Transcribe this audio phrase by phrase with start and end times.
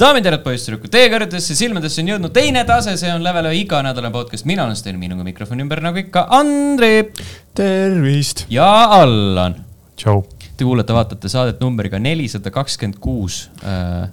[0.00, 3.60] daamid ja härrad, poisssüdrukud, teie kõrgedesse silmadesse on jõudnud teine tase, see on Level ühe
[3.62, 7.10] iganädalane podcast, mina olen Sten, minuga mikrofoni ümber nagu ikka Andri
[7.54, 8.46] tervist.
[8.50, 8.66] ja
[9.00, 9.60] Allan.
[9.96, 10.24] tšau.
[10.54, 13.48] Te kuulate-vaatate saadet numbriga nelisada kakskümmend kuus.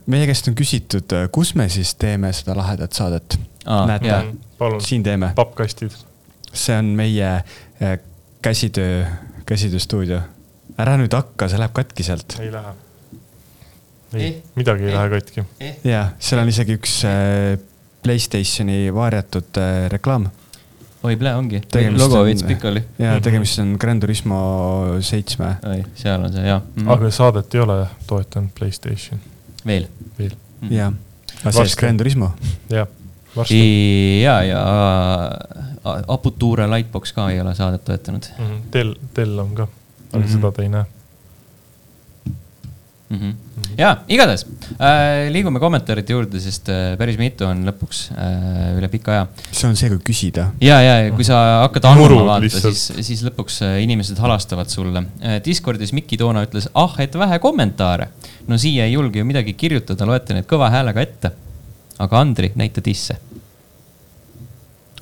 [0.05, 3.39] meie käest on küsitud, kus me siis teeme seda lahedat saadet.
[3.65, 4.21] Aa, näete
[4.85, 5.97] siin teeme, pappkastid.
[6.53, 7.33] see on meie
[7.81, 7.97] äh,
[8.41, 9.05] käsitöö,
[9.45, 10.21] käsitööstuudio.
[10.77, 12.37] ära nüüd hakka, see läheb katki sealt.
[12.39, 12.77] ei lähe.
[14.13, 14.95] Ei Eh,, midagi ei eh.
[14.95, 15.43] lähe katki.
[15.83, 17.57] ja seal on isegi üks äh,
[18.03, 20.25] Playstationi varjatud äh, reklaam
[21.03, 21.59] oi, plee, ongi.
[21.71, 22.81] Tegemist logo on- veits pikk oli.
[22.99, 23.21] ja Mhm.
[23.25, 24.39] tegemist on Gran Turismo
[25.01, 25.55] seitsme.
[25.69, 26.87] oi, seal on see, jaa mm..
[26.89, 29.19] aga saadet ei ole toetanud Playstation,
[29.65, 29.87] veel.
[30.19, 30.33] veel.
[30.69, 31.61] ja, aga Varsti.
[31.63, 32.31] sees Gran Turismo.
[32.69, 32.87] jah,
[33.35, 34.21] varsti.
[34.21, 34.61] ja, ja
[35.83, 38.27] A- Aputure Lightbox ka ei ole saadet toetanud
[38.73, 39.67] Dell, Dell on ka,
[40.13, 40.31] aga Mhm.
[40.33, 40.85] seda te ei näe.
[43.11, 43.17] mm.
[43.19, 43.33] -hmm.
[43.77, 44.45] ja igatahes
[44.79, 49.27] äh, liigume kommentaaride juurde, sest äh, päris mitu on lõpuks äh, üle pika aja.
[49.51, 50.47] see on see, kui küsida.
[50.61, 55.03] ja, ja, kui sa hakkad andma vaata, siis, siis lõpuks äh, inimesed halastavad sulle.
[55.45, 58.07] Discordis Mikki Toona ütles, ah, et vähe kommentaare.
[58.47, 61.31] no siia ei julge ju midagi kirjutada, loete need kõva häälega ette.
[61.99, 63.17] aga Andri, näita disse.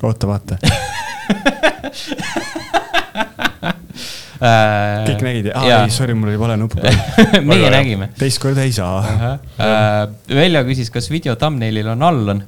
[0.03, 0.57] oota, vaata,
[4.39, 6.77] Äh, kõik nägid, aa ei, sorry, mul oli vale nupp.
[6.79, 7.71] meie Väga hea.
[7.75, 8.09] nägime.
[8.19, 9.35] teist korda ei saa.
[10.31, 12.43] Veljo küsis, kas video thumbnail'il on Allan?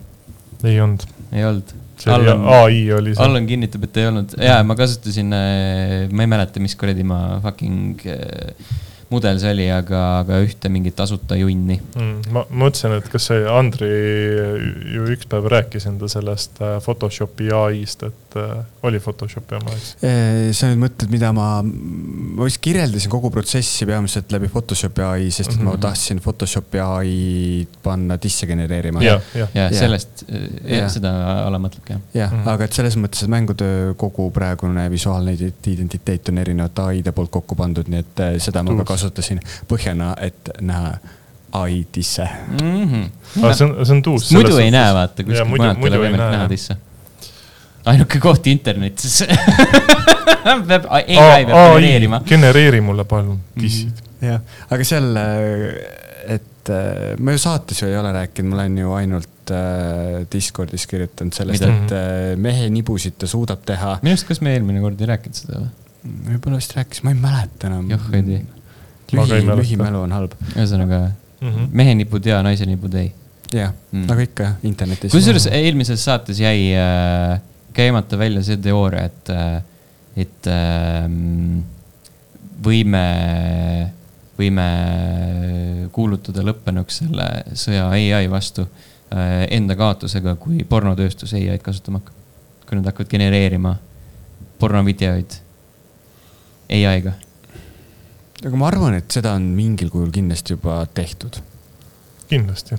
[0.64, 1.04] ei olnud.
[1.34, 1.74] ei olnud.
[2.00, 3.26] see oli Allan, ai oli see.
[3.26, 8.08] Allan kinnitab, et ei olnud ja ma kasutasin, ma ei mäleta, mis kuradi ma fucking
[8.08, 8.72] äh,
[9.12, 11.76] mudel see oli, aga, aga ühte mingit tasuta junni.
[12.00, 13.90] Mm, ma mõtlesin, et kas see Andri
[14.96, 19.92] ju üks päev rääkis enda sellest äh, Photoshopi ai-st, et äh, oli Photoshopi oma, eks.
[20.58, 25.56] sa nüüd mõtled, mida ma, ma vist kirjeldasin kogu protsessi peamiselt läbi Photoshopi ai, sest
[25.58, 25.82] et ma Mhm.
[25.84, 29.02] tahtsin Photoshopi ai panna disse genereerima.
[29.04, 29.22] jah.
[29.36, 29.72] ja Jah.
[29.74, 30.26] sellest,
[30.68, 30.90] Jah.
[30.92, 31.12] seda
[31.48, 32.02] Allan mõtlebki jah.
[32.14, 37.12] jah Mhm., aga et selles mõttes, et mängutöö kogu praegune visuaalne identiteet on erinevate ai-de
[37.12, 39.01] poolt kokku pandud, nii et seda ma ka Tuus.
[39.02, 40.94] Kasutasin põhjana, et näha
[41.58, 42.24] ai disse.
[42.24, 44.30] aga see on, see on tuus.
[44.36, 46.52] muidu ei näe, vaata, kuskilt muidu- mujalt ei ole ei võimalik näha jah.
[46.52, 46.78] disse.
[47.92, 49.24] ainuke koht internetis
[50.70, 52.22] peab, ei, ei peab genereerima.
[52.30, 54.00] genereeri mulle palun dissid.
[54.24, 54.40] jah,
[54.70, 55.12] aga seal,
[56.38, 60.88] et eh, ma ju saates ju ei ole rääkinud, ma olen ju ainult eh, Discordis
[60.88, 63.98] kirjutanud sellest, et eh, mehe nibusid ta suudab teha.
[64.06, 65.72] minu arust, kas me eelmine kord ei rääkinud seda või?
[66.02, 67.90] võib-olla vist rääkis, ma ei mäleta enam.
[67.92, 68.61] Joh, ei tea.
[69.12, 70.32] Lühi, lühimälu on halb.
[70.56, 71.12] ühesõnaga,
[71.42, 71.68] Mhm.
[71.72, 73.12] mehe nipud ja naise nipud ei.
[73.54, 74.00] jah Mm.
[74.00, 75.12] mm., nagu ikka internetis.
[75.12, 77.40] kusjuures eelmises saates jäi äh,
[77.74, 79.62] käimata välja see teooria, et äh,,
[80.16, 81.10] et äh,
[82.64, 83.04] võime,
[84.40, 84.68] võime
[85.92, 88.62] kuulutada lõppenuks selle sõja ai vastu
[89.12, 92.16] äh, enda kaotusega, kui pornotööstus ai-d kasutama hakkab.
[92.68, 93.76] kui nad hakkavad genereerima
[94.60, 95.34] pornovideoid
[96.72, 97.12] ai-ga.
[98.42, 101.40] Aga ma arvan, et seda on mingil kujul kindlasti juba tehtud.
[102.32, 102.78] kindlasti.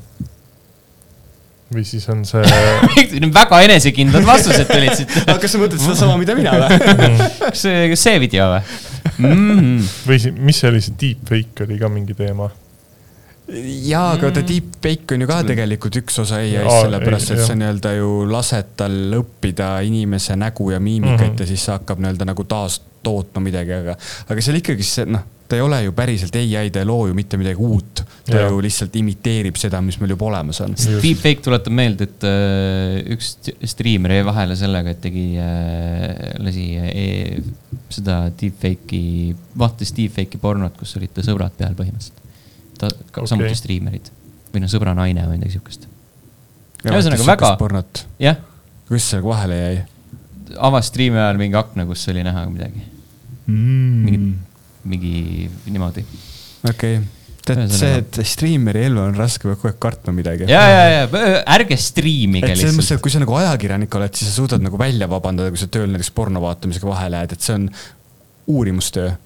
[1.73, 2.43] või siis on see
[3.41, 5.15] väga enesekindlad vastused tulid siit.
[5.29, 6.81] aga kas sa mõtled sedasama, mida mina või?
[7.49, 9.31] kas see, kas see video või mm?
[9.31, 9.87] -hmm.
[10.11, 12.51] või si- mis see oli, see deepfake oli ka mingi teema.
[13.49, 17.59] jaa, aga vaata deepfake on ju ka tegelikult üks osa ai-st, sellepärast ei, et sa
[17.59, 21.35] nii-öelda ju lased tal õppida inimese nägu ja miimikat mm.
[21.35, 21.41] -hmm.
[21.43, 23.97] ja siis see hakkab nii-öelda nagu taas tootma midagi, aga,
[24.31, 27.17] aga seal ikkagi see noh, ta ei ole ju päriselt ai, ta ei loo ju
[27.19, 28.05] mitte midagi uut.
[28.25, 28.49] ta Jaa.
[28.49, 30.77] ju lihtsalt imiteerib seda, mis meil juba olemas on.
[31.03, 36.67] Deepfake tuletab meelde, et äh, üks st- striimer jäi vahele sellega, et tegi äh,, lasi
[36.79, 37.43] äh,
[37.93, 42.22] seda deepfake'i, vaatas deepfake'i pornot, kus olid ta sõbrad peal põhimõtteliselt.
[42.83, 43.31] Ta okay.
[43.31, 44.13] Samuti striimerid
[44.53, 45.89] või noh, sõbra-naine või midagi siukest.
[46.83, 47.55] Ühesõnaga, väga-
[48.21, 48.43] jah,
[48.91, 49.81] kus sellega vahele jäi
[50.59, 52.85] avas striimi ajal mingi akna, kus oli näha midagi,
[53.47, 54.39] mingi mm.?
[54.93, 55.17] mingi
[55.71, 56.05] niimoodi.
[56.69, 57.09] okei okay.,
[57.43, 60.47] tead see, et striimeri elu on raske, kogu aeg kartma midagi.
[60.51, 63.01] ja, ja, ja ärge striimige et selles mõttes, lihtsalt.
[63.01, 65.91] et kui sa nagu ajakirjanik oled, siis sa suudad nagu välja vabandada, kui sa tööl
[65.91, 67.69] näiteks porno vaatamisega vahele jääd, et see on
[68.53, 69.17] uurimustöö.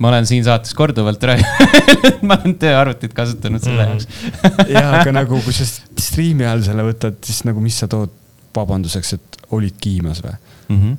[0.00, 3.90] Ma olen siin saates korduvalt rääkinud, ma olen tööarvutit kasutanud selle Mhm.
[3.90, 4.08] jaoks.
[4.74, 8.12] ja aga nagu, kui sa striimi ajal selle võtad, siis nagu mis sa tood
[8.56, 10.34] vabanduseks, et olid kiimas või?
[10.72, 10.98] Mhm.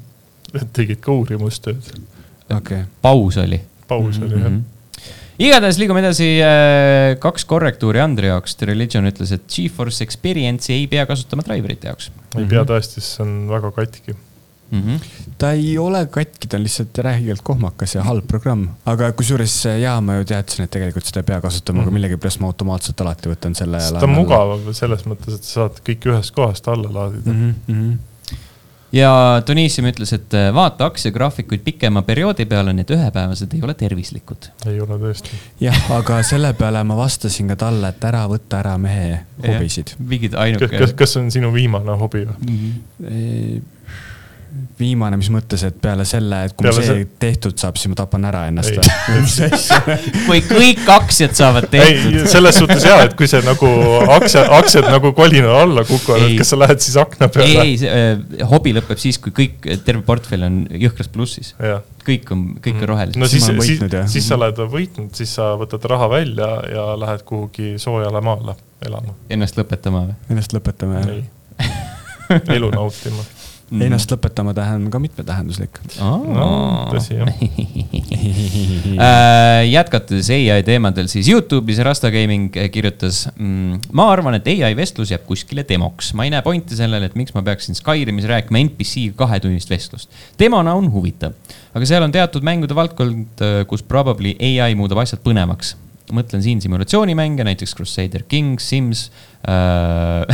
[0.75, 1.91] tegid ka uurimustööd.
[2.51, 3.61] okei okay., paus oli
[3.91, 4.49] paus oli jah.
[4.49, 4.57] mm.
[4.57, 5.11] -hmm.
[5.39, 6.27] igatahes liigume edasi,
[7.19, 8.55] kaks korrektuuri Andri jaoks.
[8.59, 12.11] The Religion ütles, et Geforce Experience'i ei pea kasutama driverite jaoks.
[12.37, 14.13] ei pea tõesti, sest see on väga katki.
[14.13, 14.30] mm.
[14.79, 14.99] -hmm.
[15.37, 19.97] ta ei ole katki, ta on lihtsalt räigelt kohmakas ja halb programm, aga kusjuures jaa,
[20.01, 21.87] ma ju teadsin, et tegelikult seda ei pea kasutama mm, -hmm.
[21.87, 23.77] aga millegipärast ma automaatselt alati võtan selle.
[23.77, 27.53] ta on mugav selles mõttes, et sa saad kõik ühest kohast alla laadida mm.
[27.67, 27.99] -hmm
[28.91, 29.11] ja
[29.47, 34.49] Donissium ütles, et äh, vaata aktsiagraafikuid pikema perioodi peale, need ühepäevased ei ole tervislikud.
[34.67, 35.37] ei ole tõesti.
[35.63, 39.95] jah, aga selle peale ma vastasin ka talle, et ära võta ära mehe hobisid.
[39.99, 40.73] mingid ainuke.
[40.77, 42.73] kas, kas see on sinu viimane hobi või mm?
[42.99, 43.79] -hmm
[44.79, 47.97] viimane, mis mõttes, et peale selle, et kui peale see, see tehtud saab, siis ma
[48.01, 49.29] tapan ära ennast või?
[50.27, 52.17] kui kõik aktsiad saavad tehtud.
[52.31, 53.69] selles suhtes ja, et kui see nagu
[54.17, 57.63] aktsia, aktsiad nagu kolinal alla kukuvad, et kas sa lähed siis akna peale?
[57.63, 61.53] ei, ei, see äh, hobi lõpeb siis, kui kõik, terve portfell on jõhkras plussis.
[62.03, 62.89] kõik on, kõik on mm.
[62.91, 63.21] rohelised.
[63.23, 63.83] no siis, siis,
[64.15, 69.15] siis sa oled võitnud, siis sa võtad raha välja ja lähed kuhugi soojale maale elama.
[69.31, 70.17] Ennast lõpetama või?
[70.33, 71.77] Ennast lõpetama, jah.
[72.57, 73.23] elu nautima
[73.71, 73.81] mm..
[73.87, 76.25] ennast lõpetama tähendab ka mitmetähenduslik oh..
[76.27, 76.47] No,
[76.91, 77.31] tõsi jah.
[79.01, 83.93] Äh, jätkates ai teemadel, siis Youtube'is Rasta Gaming kirjutas mm,.
[83.97, 87.33] ma arvan, et ai vestlus jääb kuskile demoks, ma ei näe pointi sellele, et miks
[87.35, 90.11] ma peaksin Skyrimis rääkima NPC-ga kahetunnist vestlust.
[90.39, 91.33] demona on huvitav,
[91.73, 95.75] aga seal on teatud mängude valdkond, kus probably ai muudab asjad põnevaks
[96.15, 99.05] mõtlen siin simulatsioonimänge, näiteks Crusader Kings, Sims
[99.47, 100.25] äh,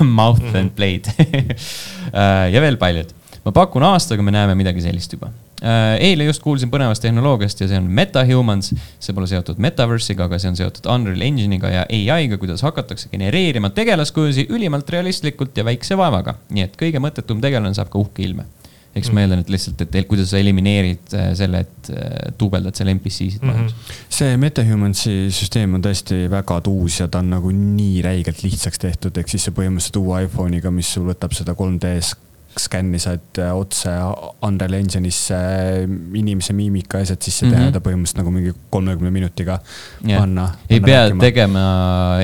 [0.18, 0.58] Mouth mm -hmm.
[0.58, 3.14] and Blade äh, ja veel paljud.
[3.44, 5.30] ma pakun aastaga me näeme midagi sellist juba
[5.62, 5.96] äh,.
[6.00, 8.74] eile just kuulsin põnevast tehnoloogiast ja see on MetaHumans.
[9.00, 13.70] see pole seotud Metaverse'iga, aga see on seotud Unreal Engine'iga ja ai-ga, kuidas hakatakse genereerima
[13.70, 16.34] tegelaskujusid ülimalt realistlikult ja väikse vaevaga.
[16.50, 18.44] nii et kõige mõttetum tegelane saab ka uhke ilme
[18.90, 19.14] eks mm.
[19.14, 23.42] ma eeldan, et lihtsalt, et kuidas sa elimineerid äh, selle, et äh, duubeldad selle NPC-sid
[23.42, 23.50] mm.
[23.50, 23.92] -hmm.
[24.08, 29.16] see MetaHumansi süsteem on tõesti väga tuus ja ta on nagu nii räigelt lihtsaks tehtud,
[29.16, 32.16] ehk siis see põhimõtteliselt uue iPhone'iga, mis sul võtab seda 3D-s
[32.58, 33.90] skännisid äh, otse
[34.42, 35.36] Unreal Engine'isse
[36.14, 37.72] inimese miimika ja asjad sisse teha mm -hmm.
[37.72, 39.60] ta põhimõtteliselt nagu mingi kolmekümne minutiga
[40.06, 40.20] yeah.
[40.20, 41.20] panna, ei pea rääkima.
[41.20, 41.64] tegema,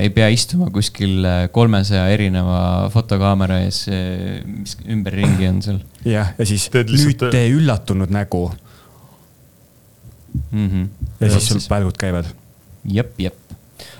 [0.01, 5.81] ei pea istuma kuskil äh, kolmesaja erineva fotokaamera ees, äh, mis ümberringi on seal.
[6.05, 8.51] jah, ja siis Teed nüüd tee üllatunud nägu
[10.51, 10.69] mm.
[10.69, 10.87] -hmm.
[11.19, 12.25] ja, ja siis sul välgud käivad.
[12.83, 13.46] jep, jep äh,.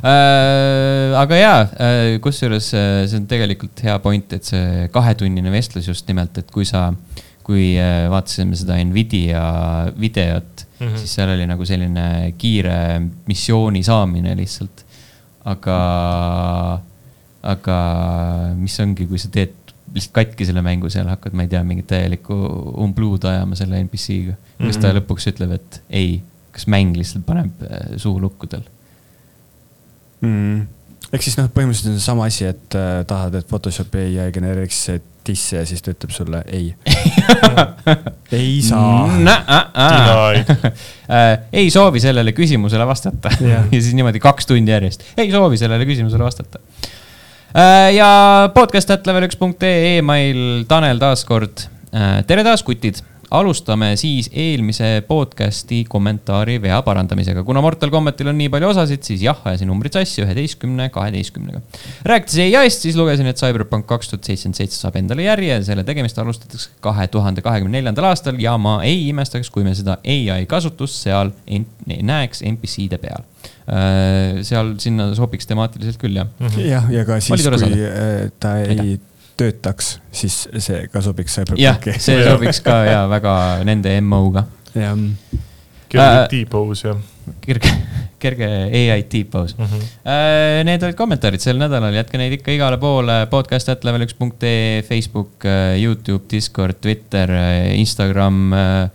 [0.05, 6.07] Aga jaa äh,, kusjuures äh, see on tegelikult hea point, et see kahetunnine vestlus just
[6.09, 6.91] nimelt, et kui sa,
[7.47, 9.41] kui äh, vaatasime seda Nvidia
[9.97, 10.97] videot mm, -hmm.
[11.01, 12.77] siis seal oli nagu selline kiire
[13.25, 14.85] missiooni saamine lihtsalt.
[15.47, 15.79] aga,
[17.43, 17.77] aga
[18.55, 19.55] mis ongi, kui sa teed
[19.95, 22.35] lihtsalt katki selle mängu seal, hakkad, ma ei tea, mingit täielikku
[22.83, 24.35] umbluud ajama selle NPC-ga.
[24.35, 24.81] kas mm -hmm.
[24.81, 26.21] ta lõpuks ütleb, et ei,
[26.51, 28.67] kas mäng lihtsalt paneb äh, suu lukkudel
[30.21, 30.61] mm..
[31.11, 34.85] ehk siis noh, põhimõtteliselt on seesama asi, et äh, tahad, et Photoshopi ai genereeriks
[35.27, 36.69] disse ja siis ta ütleb sulle ei.
[38.37, 39.07] Ei saa.
[39.07, 39.27] Mm,.
[41.07, 43.31] Äh, ei soovi sellele küsimusele vastata.
[43.51, 46.59] Ja siis niimoodi kaks tundi järjest, ei soovi sellele küsimusele vastata.
[47.55, 48.09] Äh, ja
[48.51, 51.63] podcast at level üks punkt ee email Tanel taaskord.
[51.95, 52.99] Äh, tere taas, kutid
[53.35, 57.43] alustame siis eelmise podcast'i kommentaari vea parandamisega.
[57.43, 61.61] kuna Mortal Combatil on nii palju osasid, siis jah, ajasin numbrid sassi üheteistkümne, kaheteistkümnega.
[62.07, 66.19] rääkides ai-st, siis lugesin, et Cyberpunk kaks tuhat seitsekümmend seitse saab endale järje, selle tegemist
[66.23, 71.03] alustatakse kahe tuhande kahekümne neljandal aastal ja ma ei imestaks, kui me seda ai kasutust
[71.03, 71.33] seal
[71.87, 73.27] näeks NPC-de peal
[73.67, 76.31] äh, seal sinna sobiks temaatiliselt küll, jah.
[76.63, 79.06] jah, ja ka siis, kui äh, ta ei Aitäh
[79.37, 81.63] töötaks, siis see ka sobiks Cyberpunki.
[81.63, 83.33] jah, see sobiks ka ja väga
[83.67, 84.47] nende MO-ga.
[84.73, 84.97] jah.
[85.87, 87.01] kerge äh, T-pose jah.
[87.45, 87.71] kerge,
[88.19, 89.65] kerge ai T-pose mm.
[89.65, 89.83] -hmm.
[90.03, 94.17] Äh, need olid kommentaarid sel nädalal, jätke neid ikka igale poole, podcast at level üks
[94.17, 98.89] punkt ee, Facebook, äh, Youtube, Discord, Twitter, äh, Instagram äh,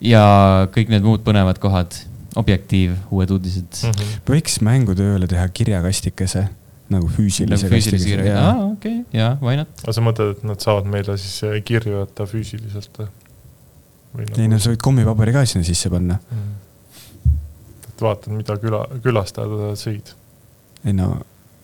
[0.00, 0.24] ja
[0.72, 1.98] kõik need muud põnevad kohad
[2.38, 3.90] objektiiv, uued uudised mm.
[3.90, 4.24] -hmm.
[4.30, 6.48] võiks mängutööle teha kirjakastikese
[6.90, 9.72] nagu füüsilise nagu füüsilise kirja, aa okei okay., jaa, why not.
[9.84, 13.10] aga sa mõtled, et nad saavad meile siis äh, kirju jätta füüsiliselt või?
[14.36, 17.34] ei no sa võid kommipaberi ka sinna sisse panna mm..
[17.92, 20.14] et vaatad, mida küla, külastajad sõid.
[20.84, 21.12] ei no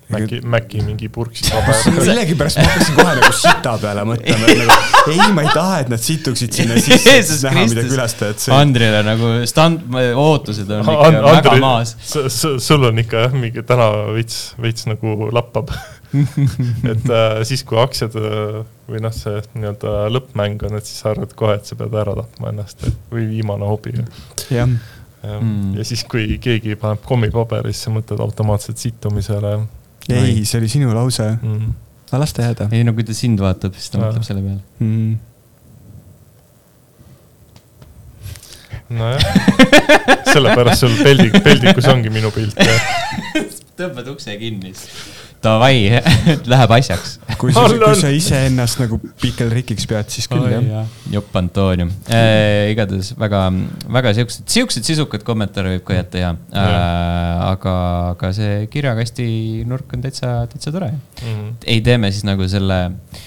[0.07, 1.79] Maci, Maci mingi purksi paber.
[1.97, 5.91] millegipärast ma hakkasin kohe nagu sita peale mõtlema, et nagu ei, ma ei taha, et
[5.91, 8.55] nad situksid sinna sisse, et näha, mida külastajad sõid.
[8.55, 9.83] Andrile nagu stand,
[10.23, 11.97] ootused on ikka And, väga Andri, maas.
[12.63, 15.75] sul on ikka jah, mingi täna veits, veits nagu lappab
[16.93, 21.11] et äh, siis, kui aktsiad äh, või noh, see nii-öelda lõppmäng on, et siis sa
[21.13, 23.97] arvad kohe, et sa pead ära tapma ennast või viimane hobi.
[24.55, 24.71] jah
[25.27, 25.75] ja, mm.
[25.79, 29.57] ja siis, kui keegi paneb kommipaberisse, mõtled automaatselt sittumisele
[30.11, 31.27] ei, see oli sinu lause.
[31.43, 31.73] Mm..
[32.11, 32.69] aga las ta jääda.
[32.73, 34.63] Ei no kui ta sind vaatab, siis ta mõtleb selle peale.
[34.81, 35.17] Mm..
[38.97, 39.23] nojah,
[40.33, 42.77] sellepärast sul peldi, peldikus ongi minu pilt ja
[43.79, 45.16] tõmbad ukse kinni, siis
[45.47, 46.00] davai,
[46.53, 47.17] läheb asjaks.
[47.41, 50.88] kui sa, kui sa iseennast nagu pikelrikiks pead, siis küll jah.
[51.12, 53.45] jopp Antonio äh,, igatahes väga,
[53.99, 57.76] väga siuksed, siuksed sisukad kommentaare võib ka jätta ja äh,, aga,
[58.17, 59.29] aga see kirjakasti
[59.69, 60.93] nurk on täitsa, täitsa tore.
[61.23, 61.49] mm.
[61.65, 63.25] ei, teeme siis nagu selle äh,,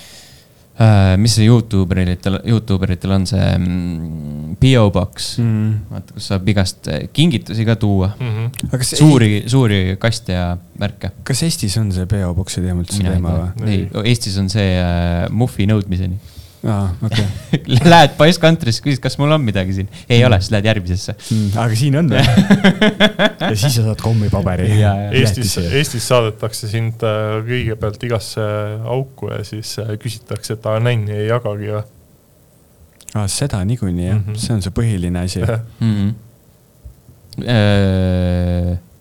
[1.19, 6.48] mis see Youtube eritel, Youtube eritel on see mm, PO box mm., vaata, kus saab
[6.53, 8.13] igast äh, kingitusi ka tuua.
[8.19, 8.67] Mm -hmm.
[8.69, 11.12] aga kas, suuri, suuri kaste ja märke.
[11.24, 13.67] kas Eestis on see PO-boksi teema üldse teema või?
[13.75, 16.19] ei, Eestis on see äh, Muffi nõudmiseni.
[16.67, 17.25] aa, okei.
[17.91, 19.89] Lähed Wise Country'sse, küsid, kas mul on midagi siin.
[20.09, 21.15] ei ole, siis lähed järgmisesse.
[21.31, 22.23] Mm, aga siin on või?
[23.41, 24.67] ja siis sa saad kommipaberi.
[25.21, 28.43] Eestis, Eestis saadetakse sind äh, kõigepealt igasse
[28.83, 31.85] auku ja siis äh, küsitakse, et aa, nänni ei jagagi või?
[33.15, 34.25] aa, seda niikuinii jah mm.
[34.27, 34.41] -hmm.
[34.43, 35.39] see on see põhiline asi.
[35.41, 35.93] mm.
[35.95, 36.11] -hmm.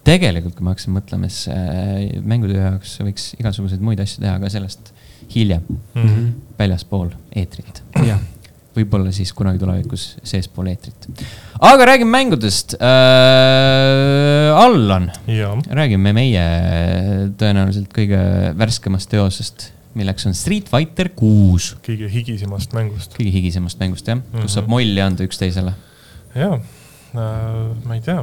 [0.06, 4.94] tegelikult, kui ma hakkasin mõtlema, siis mängude jaoks võiks igasuguseid muid asju teha ka sellest
[5.34, 5.62] hiljem,
[5.94, 6.28] Mhm.
[6.58, 7.82] väljaspool eetrit.
[8.78, 11.08] võib-olla siis kunagi tulevikus seespool eetrit.
[11.60, 14.54] aga räägime mängudest äh,.
[14.58, 16.44] Allan, räägime meie
[17.38, 18.20] tõenäoliselt kõige
[18.58, 19.68] värskemast teosest,
[19.98, 21.72] milleks on Street Fighter kuus.
[21.86, 23.14] kõige higisemast mängust.
[23.18, 24.48] kõige higisemast mängust jah, kus Mhm.
[24.54, 25.74] saab molli anda üksteisele.
[26.34, 26.60] jaa,
[27.14, 28.22] ma ei tea,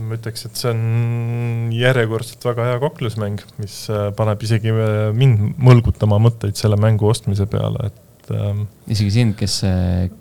[0.00, 5.56] ma ütleks, et see on järjekordselt väga hea kaklusmäng, mis äh, paneb isegi äh, mind
[5.62, 9.60] mõlgutama mõtteid selle mängu ostmise peale, et ähm, isegi sind, kes,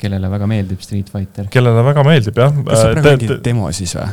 [0.01, 2.55] kellele väga meeldib Street Fighter kellele väga meeldib jah.
[2.67, 4.07] kas sa praegu mängid demo siis või?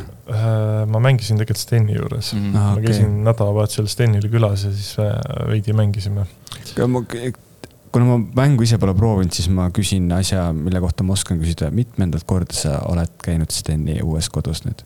[0.91, 2.45] ma mängisin tegelikult Steni juures mm.
[2.49, 2.59] mm.
[2.59, 5.11] Aa, ma käisin nädalavahetusel Stenil külas ja siis äh,
[5.51, 6.25] veidi mängisime.
[7.95, 11.69] kuna ma mängu ise pole proovinud, siis ma küsin asja, mille kohta ma oskan küsida.
[11.71, 14.83] mitmendat korda sa oled käinud Steni uues kodus nüüd?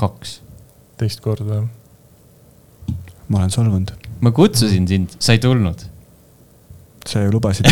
[0.00, 0.38] kaks.
[1.00, 1.66] teist korda jah.
[3.28, 3.90] ma olen solvunud.
[4.20, 5.90] ma kutsusin sind, sa ei tulnud.
[7.04, 7.66] sa ju lubasid.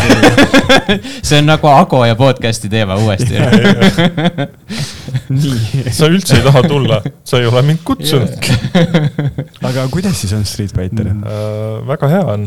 [1.27, 3.39] see on nagu Ago ja podcast'i teema uuesti.
[5.33, 8.51] nii, sa üldse ei taha tulla, sa ei ole mind kutsunud.
[9.69, 11.25] aga kuidas siis on Street Fighter mm.?
[11.25, 12.47] Äh, väga hea on,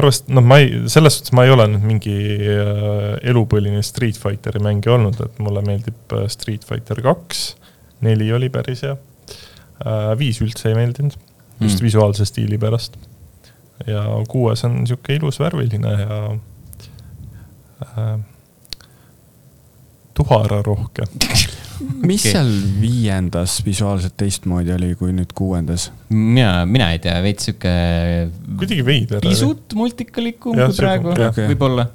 [0.00, 2.18] arvest-, noh, ma ei, selles suhtes ma ei ole nüüd mingi
[2.50, 7.52] äh, elupõline Street Fighteri mängija olnud, et mulle meeldib äh, Street Fighter kaks,
[8.00, 8.96] neli oli päris hea.
[10.18, 11.12] viis üldse ei meeldinud,
[11.60, 11.84] just Mm.
[11.84, 12.96] visuaalse stiili pärast.
[13.86, 16.30] ja kuues on niisugune ilus värviline ja
[17.82, 18.18] äh,
[20.14, 21.02] tuhararohke.
[22.02, 22.32] mis Okei.
[22.32, 22.48] seal
[22.80, 25.92] viiendas visuaalselt teistmoodi oli kui nüüd kuuendas?
[26.10, 27.70] mina, mina ei tea, veits sihuke
[28.58, 29.20] kuidagi veider.
[29.22, 31.48] pisut multikalikum kui praegu sihuke- okei.
[31.52, 31.86] võib-olla,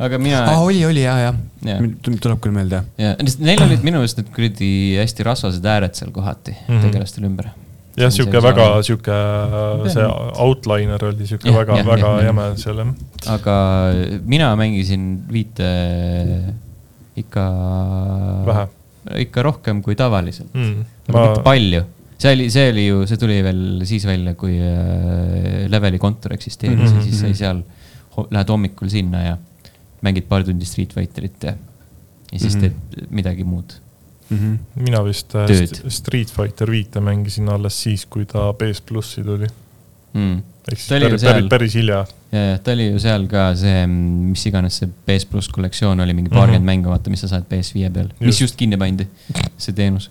[0.00, 1.32] aga mina aa, oli, oli ja, ja,
[1.66, 1.78] ja..
[2.08, 2.82] tuleb küll meelde.
[3.00, 6.70] ja neil olid minu arust need kuradi hästi rasvased ääred seal kohati mm.
[6.70, 6.86] -hmm.
[6.86, 7.50] tegelastel ümber.
[8.00, 9.18] jah, sihuke väga see- sihuke,
[9.92, 10.08] see
[10.46, 12.24] outliner oli sihuke väga, väga jah.
[12.30, 12.92] jäme seal jah.
[13.36, 13.56] aga
[14.24, 15.70] mina mängisin viite
[17.20, 17.46] ikka.
[18.46, 18.68] Vähe.
[19.24, 20.84] ikka rohkem kui tavaliselt mm..
[21.12, 21.26] ma...
[21.26, 21.84] mitte palju.
[22.20, 26.78] see oli, see oli ju, see tuli veel siis välja, kui äh, leveli kontor eksisteeris
[26.78, 26.96] mm -hmm.
[26.96, 27.38] ja siis sai mhm.
[27.38, 27.62] seal,
[28.30, 29.38] lähed hommikul sinna ja
[30.06, 31.54] mängid paar tundi Street Fighterit ja,
[32.32, 32.60] ja siis mm.
[32.60, 32.74] -hmm.
[32.96, 33.78] teed midagi muud
[34.30, 34.82] Mm -hmm.
[34.82, 35.72] mina vist äh, Tööd.
[35.74, 39.46] St- Street Fighter viite mängisin alles siis, kui ta PS plussi tuli.
[40.12, 40.36] mm..
[40.72, 42.04] ehk siis päris, päris, päris hilja.
[42.32, 46.14] ja, ja ta oli ju seal ka see, mis iganes see PS pluss kollektsioon oli,
[46.14, 46.62] mingi paarkümmend mm.
[46.62, 46.66] -hmm.
[46.66, 48.56] mängu, vaata, mis sa saad PS5 peal, mis Just.
[48.56, 49.08] kinni pandi,
[49.58, 50.10] see teenus.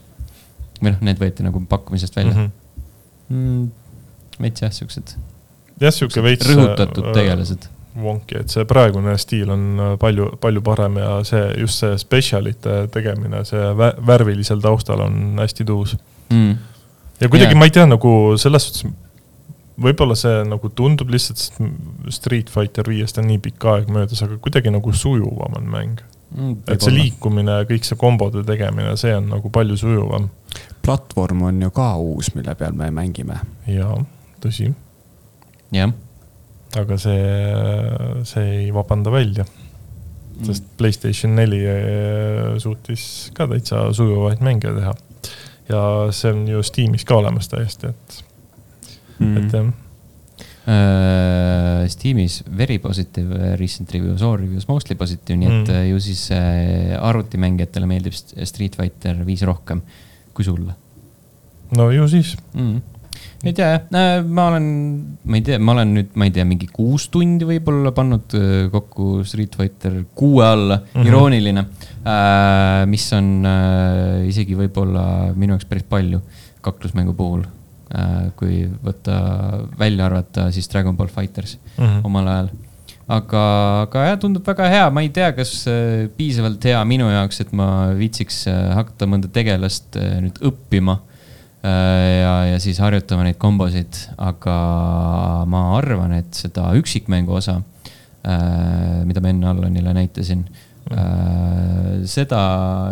[0.84, 2.39] või noh, need võeti nagu pakkumisest välja mm.
[2.39, 2.51] -hmm.
[3.29, 3.69] -hmm.
[4.41, 5.15] veits jah, siuksed
[5.79, 6.48] jah, sihuke veits.
[6.48, 7.69] rõhutatud tegelased.
[7.98, 12.84] Wonki, et see praegune stiil on äh, palju, palju parem ja see, just see spetsialite
[12.93, 15.96] tegemine, see vä- värvilisel taustal on hästi tuus.
[16.29, 16.58] Mm.
[17.22, 17.60] ja kuidagi Jaa.
[17.60, 18.86] ma ei tea, nagu selles suhtes,
[19.81, 21.60] võib-olla see nagu tundub lihtsalt, sest
[22.19, 26.03] Street Fighter viiest on nii pikk aeg möödas, aga kuidagi nagu sujuvam on mäng.
[26.36, 30.29] Mm, et see liikumine ja kõik see kombode tegemine, see on nagu palju sujuvam.
[30.86, 33.39] platvorm on ju ka uus, mille peal me mängime.
[33.67, 33.98] jaa,
[34.46, 34.69] tõsi,
[35.74, 35.89] jah,
[36.77, 39.45] aga see, see ei vabanda välja,
[40.39, 40.45] Mm.
[40.45, 44.93] sest Playstation neli eh, suutis ka täitsa sujuvaid mänge teha.
[45.69, 45.81] ja
[46.15, 48.23] see on ju Steamis ka olemas täiesti, et,
[49.19, 49.38] Mm.
[49.38, 49.65] et jah
[50.69, 55.75] uh, Steamis very positive recent reviews, all reviews mostly positive, nii et Mm.
[55.75, 55.89] mm.
[55.89, 56.29] ju siis
[56.99, 59.81] arvutimängijatele meeldib St- Street Fighter viis rohkem
[60.33, 60.75] kui sulle
[61.75, 62.79] no ju siis mm..
[63.43, 64.65] Ei tea jah, ma olen,
[65.24, 68.67] ma ei tea, ma olen nüüd, ma ei tea, mingi kuus tundi võib-olla pannud äh,
[68.74, 71.08] kokku Street Fighter kuue alla mm, -hmm.
[71.08, 71.63] irooniline
[72.03, 72.86] äh,.
[72.91, 76.22] mis on äh, isegi võib-olla minu jaoks päris palju
[76.62, 77.46] kaklusmängu puhul
[77.96, 78.31] äh,.
[78.36, 79.19] kui võtta,
[79.79, 82.01] välja arvata siis Dragon Ball Fighters mm -hmm.
[82.03, 82.50] omal ajal
[83.08, 83.43] aga,
[83.88, 87.51] aga jah, tundub väga hea, ma ei tea, kas äh, piisavalt hea minu jaoks, et
[87.53, 91.09] ma viitsiks äh, hakata mõnda tegelast äh, nüüd õppima Äh,
[91.63, 94.56] ja, ja siis harjutama neid kombosid, aga
[95.50, 97.60] ma arvan, et seda üksikmängu osa,
[98.24, 100.68] äh, mida ma enne Allanile näitasin mm.,
[102.10, 102.42] seda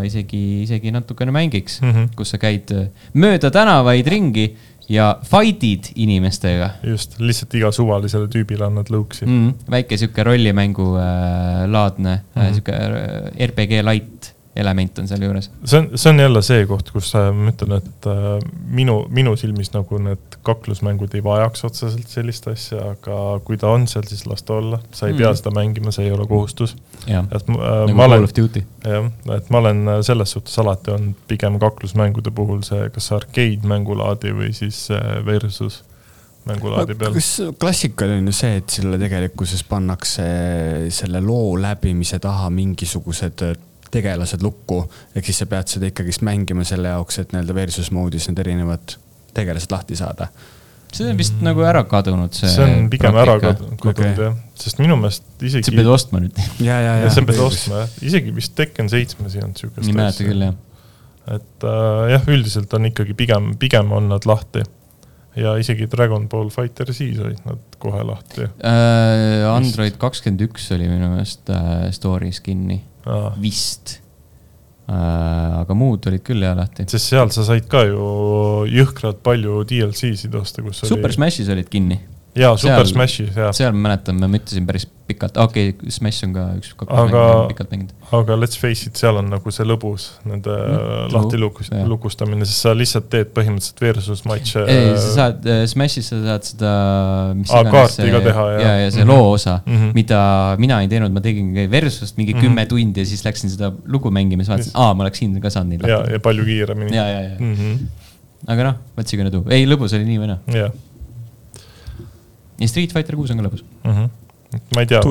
[0.06, 2.10] isegi, isegi natukene mängiks mm, -hmm.
[2.16, 2.74] kus sa käid
[3.14, 4.52] mööda tänavaid ringi
[4.90, 6.70] ja fight'id inimestega.
[6.84, 9.48] just, lihtsalt iga suvalisele tüübile annad lõuksi mm.
[9.48, 9.72] -hmm.
[9.72, 12.54] väike sihuke rollimängu äh, laadne mm, -hmm.
[12.54, 15.50] sihuke RPG light element on sealjuures.
[15.64, 18.28] see on, see on jälle see koht, kus äh, ma ütlen, et äh,
[18.80, 23.88] minu, minu silmis nagu need kaklusmängud ei vajaks otseselt sellist asja, aga kui ta on
[23.90, 25.24] seal, siis las ta olla, sa ei mm.
[25.24, 26.78] pea seda mängima, see ei ole kohustus.
[27.58, 28.28] äh, nagu ma olen,
[28.86, 34.34] jah, et ma olen selles suhtes alati olnud pigem kaklusmängude puhul see kas arcade mängulaadi
[34.36, 34.88] või siis
[35.26, 35.84] versus
[36.48, 37.14] mängulaadi peal.
[37.16, 40.28] kas klassikaline on ju see, et selle tegelikkuses pannakse
[40.94, 43.44] selle loo läbimise taha mingisugused
[43.91, 44.84] tegelased lukku,
[45.15, 48.98] ehk siis sa pead seda ikkagist mängima selle jaoks, et nii-öelda versus mode'is need erinevad
[49.38, 50.32] tegelased lahti saada
[50.94, 51.44] see on vist mm.
[51.48, 52.50] nagu ära kadunud, see.
[52.51, 53.51] see on pigem praktika.
[53.51, 54.13] ära kadunud okay.
[54.15, 55.67] jah, sest minu meelest isegi.
[55.67, 56.39] sa pead ostma nüüd.
[56.70, 57.12] ja, ja, ja.
[57.13, 59.84] sa pead ostma jah, isegi vist Tekken seitsmes ei olnud siukest.
[59.84, 60.58] ei mäleta küll jah.
[61.38, 64.63] et äh, jah, üldiselt on ikkagi pigem, pigem on nad lahti.
[65.38, 69.44] ja isegi Dragon Ball Fighter siis olid nad kohe lahti äh,.
[69.51, 72.82] Android kakskümmend üks oli minu meelest äh, story's kinni
[73.42, 73.98] vist
[74.88, 75.62] äh,.
[75.62, 76.88] aga muud olid küll jah lahti.
[76.90, 78.04] sest seal sa said ka ju
[78.72, 81.18] jõhkralt palju DLC-sid osta, kus Super oli...
[81.20, 82.00] Smashis olid kinni.
[82.38, 83.56] Jaa, Super seal, Smashis, jah.
[83.56, 87.72] seal ma mäletan, ma ütlesin päris pikalt, okei okay,, Smash on ka üks, aga, pikalt
[87.72, 87.94] mänginud.
[88.17, 92.65] aga let's face it, seal on nagu see lõbus, nende mm, lahti lukus, lukustamine, sest
[92.65, 94.65] sa lihtsalt teed põhimõtteliselt versus matš'e.
[94.72, 96.74] ei, sa saad äh,, Smash'is sa saad seda,
[97.31, 98.09] Aa, see.
[98.14, 99.14] ka teha, ja, ja see mm -hmm.
[99.14, 99.94] loo osa mm, -hmm.
[99.96, 100.20] mida
[100.59, 102.44] mina ei teinud, ma tegin versus't mingi mm -hmm.
[102.44, 105.50] kümme tundi ja siis läksin seda lugu mängima, siis vaatasin, aa, ma oleks siin ka
[105.50, 105.96] saanud nii lahti.
[105.96, 106.96] ja, ja palju kiiremini.
[106.96, 107.55] ja, ja, ja mm.
[107.55, 107.88] -hmm.
[108.48, 108.75] aga noh,
[109.16, 110.40] gonna do, ei lõbus oli nii või naa.
[110.51, 110.72] jah.
[112.59, 113.91] Ja Street Fighter kuus on ka lõbus mm.
[113.91, 114.15] -hmm
[114.75, 115.01] ma ei tea,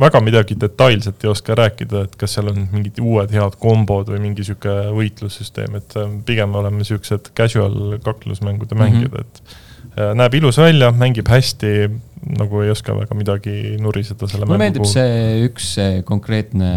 [0.00, 4.22] väga midagi detailset ei oska rääkida, et kas seal on mingid uued head kombod või
[4.24, 5.94] mingi sihuke võitlussüsteem, et
[6.26, 9.94] pigem oleme siuksed casual kaklusmängude mängijad mm, -hmm.
[9.94, 11.70] et äh, näeb ilus välja, mängib hästi,
[12.40, 14.92] nagu ei oska väga midagi nuriseda selle mulle meeldib puhul.
[14.92, 16.74] see üks see konkreetne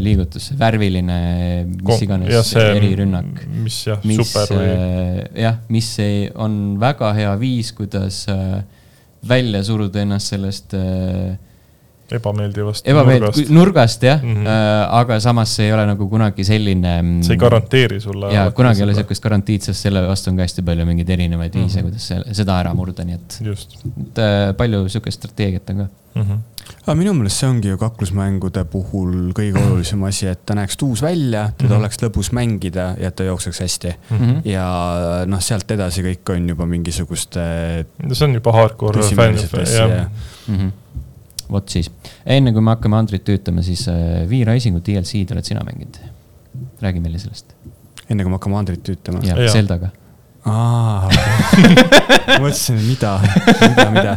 [0.00, 1.20] liigutus, see värviline,
[1.68, 3.46] mis iganes erirünnak.
[3.60, 4.66] mis jah, super või?
[4.72, 5.96] Äh, jah, mis
[6.34, 8.62] on väga hea viis, kuidas äh,
[9.20, 11.34] välja suruda ennast sellest äh,
[12.18, 14.46] ebameeldivast ebameeld-, nurgast, nurgast jah mm, -hmm.
[14.46, 16.94] äh, aga samas see ei ole nagu kunagi selline.
[17.02, 18.32] Mm, see ei garanteeri sulle.
[18.34, 21.54] jaa, kunagi ei ole sihukest garantiid, sest selle vastu on ka hästi palju mingeid erinevaid
[21.54, 21.66] mm -hmm.
[21.68, 23.40] viise, kuidas see, seda ära murda, nii et.
[23.42, 26.22] et äh, palju sihukest strateegiat on ka mm.
[26.22, 26.48] -hmm
[26.80, 31.02] aga minu meelest see ongi ju kaklusmängude puhul kõige olulisem asi, et ta näeks tuus
[31.04, 31.78] välja, teda mm -hmm.
[31.80, 34.18] oleks lõbus mängida ja et ta jookseks hästi mm.
[34.18, 34.40] -hmm.
[34.48, 34.66] ja
[35.26, 37.40] noh, sealt edasi kõik on juba mingisuguste.
[38.02, 40.70] no see on juba hardcore fänn, jah.
[41.50, 41.90] Vot siis,
[42.24, 46.00] enne kui me hakkame Andrit tüütama, siis äh, V-Risingu DLC-d oled sina mänginud?
[46.80, 47.54] räägi meile sellest.
[48.08, 49.24] enne kui me hakkame Andrit tüütama?
[49.26, 49.90] jah, Zeldaga
[50.48, 51.08] aa
[52.40, 53.16] mõtlesin, mida,
[53.60, 54.14] mida, mida.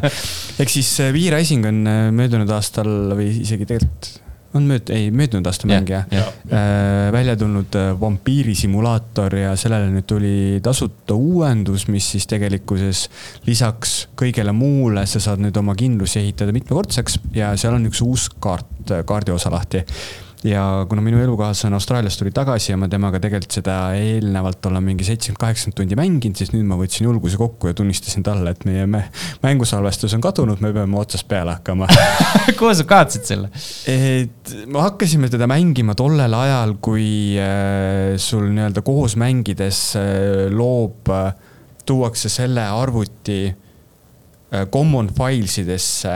[0.62, 4.14] ehk siis V Rising on äh, möödunud aastal või isegi tegelikult
[4.58, 6.24] on mööd-, ei möödunud aasta mäng jah ja.
[6.24, 6.26] ja.
[6.48, 7.12] Äh,.
[7.16, 13.08] välja tulnud äh, vampiirisimulaator ja sellele nüüd tuli tasuta uuendus, mis siis tegelikkuses
[13.48, 18.30] lisaks kõigele muule, sa saad nüüd oma kindlusi ehitada mitmekordseks ja seal on üks uus
[18.44, 19.84] kaart, kaardiosa lahti
[20.44, 25.06] ja kuna minu elukaaslane Austraaliast tuli tagasi ja ma temaga tegelikult seda eelnevalt olen mingi
[25.08, 28.88] seitsekümmend, kaheksakümmend tundi mänginud, siis nüüd ma võtsin julguse kokku ja tunnistasin talle, et meie
[29.44, 31.88] mängusalvestus on kadunud, me peame otsast peale hakkama
[32.60, 33.52] kuhu sa kaotasid selle?
[33.90, 37.08] et me hakkasime teda mängima tollel ajal, kui
[37.40, 41.32] äh, sul nii-öelda koos mängides äh, loob äh,,
[41.84, 43.42] tuuakse selle arvuti
[44.72, 46.14] common files idesse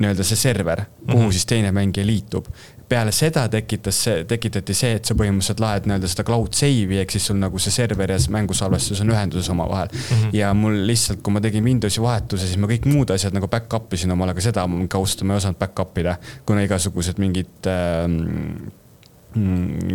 [0.00, 1.32] nii-öelda see server, kuhu mm -hmm.
[1.32, 2.46] siis teine mängija liitub
[2.90, 7.14] peale seda tekitas see, tekitati see, et sa põhimõtteliselt laed nii-öelda seda cloud save'i ehk
[7.14, 10.00] siis sul nagu see server ja mängusalvestus on ühenduses omavahel mm.
[10.00, 10.34] -hmm.
[10.36, 13.94] ja mul lihtsalt, kui ma tegin Windowsi vahetuse, siis ma kõik muud asjad nagu back-up
[13.94, 18.79] isin omale, aga seda kaudselt ma ei osanud back-up ida, kuna igasugused mingid mm,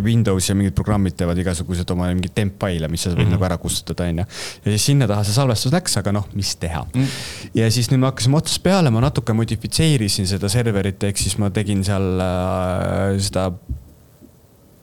[0.04, 3.36] Windows ja mingid programmid teevad igasuguseid oma mingeid tempfaile, mis sa võid mm -hmm.
[3.36, 4.26] nagu ära kustutada, onju.
[4.66, 7.02] ja siis sinna taha see salvestus läks, aga noh, mis teha mm.
[7.02, 7.50] -hmm.
[7.62, 11.50] ja siis nüüd me hakkasime otsast peale, ma natuke modifitseerisin seda serverit, ehk siis ma
[11.50, 13.52] tegin seal äh, seda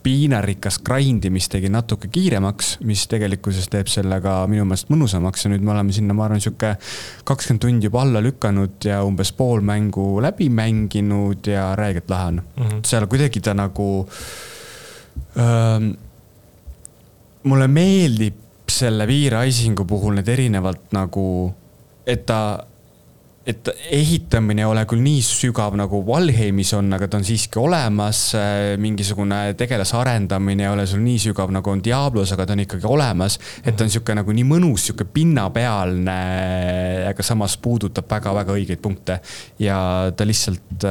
[0.03, 5.53] piinarikas grind imist tegin natuke kiiremaks, mis tegelikkuses teeb selle ka minu meelest mõnusamaks ja
[5.53, 6.75] nüüd me oleme sinna, ma arvan, sihuke
[7.29, 12.43] kakskümmend tundi juba alla lükanud ja umbes pool mängu läbi mänginud ja räigelt lahe on
[12.43, 12.63] mm.
[12.63, 12.83] -hmm.
[12.87, 14.09] seal kuidagi ta nagu
[15.37, 15.93] ähm,.
[17.43, 18.39] mulle meeldib
[18.71, 21.55] selle Viiraisingu puhul need erinevalt nagu,
[22.07, 22.67] et ta
[23.47, 28.21] et ehitamine ei ole küll nii sügav nagu Valheimis on, aga ta on siiski olemas.
[28.79, 32.87] mingisugune tegelase arendamine ei ole sul nii sügav nagu on Diablos, aga ta on ikkagi
[32.87, 33.39] olemas.
[33.65, 36.19] et ta on sihuke nagu nii mõnus, sihuke pinnapealne,
[37.11, 39.19] aga samas puudutab väga-väga õigeid punkte.
[39.59, 39.79] ja
[40.17, 40.87] ta lihtsalt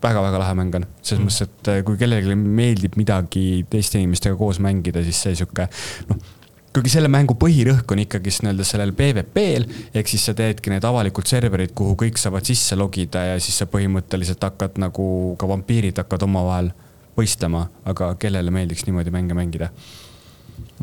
[0.00, 1.28] väga-väga lahe mäng on, selles mm.
[1.28, 5.68] mõttes, et kui kellelegi meeldib midagi teiste inimestega koos mängida, siis see sihuke
[6.12, 6.28] noh
[6.74, 11.26] kuigi selle mängu põhirõhk on ikkagist nii-öelda sellel PVP-l, ehk siis sa teedki need avalikud
[11.26, 15.08] serverid, kuhu kõik saavad sisse logida ja siis sa põhimõtteliselt hakkad nagu
[15.40, 16.70] ka vampiirid hakkavad omavahel
[17.18, 19.72] võistlema, aga kellele meeldiks niimoodi mänge mängida?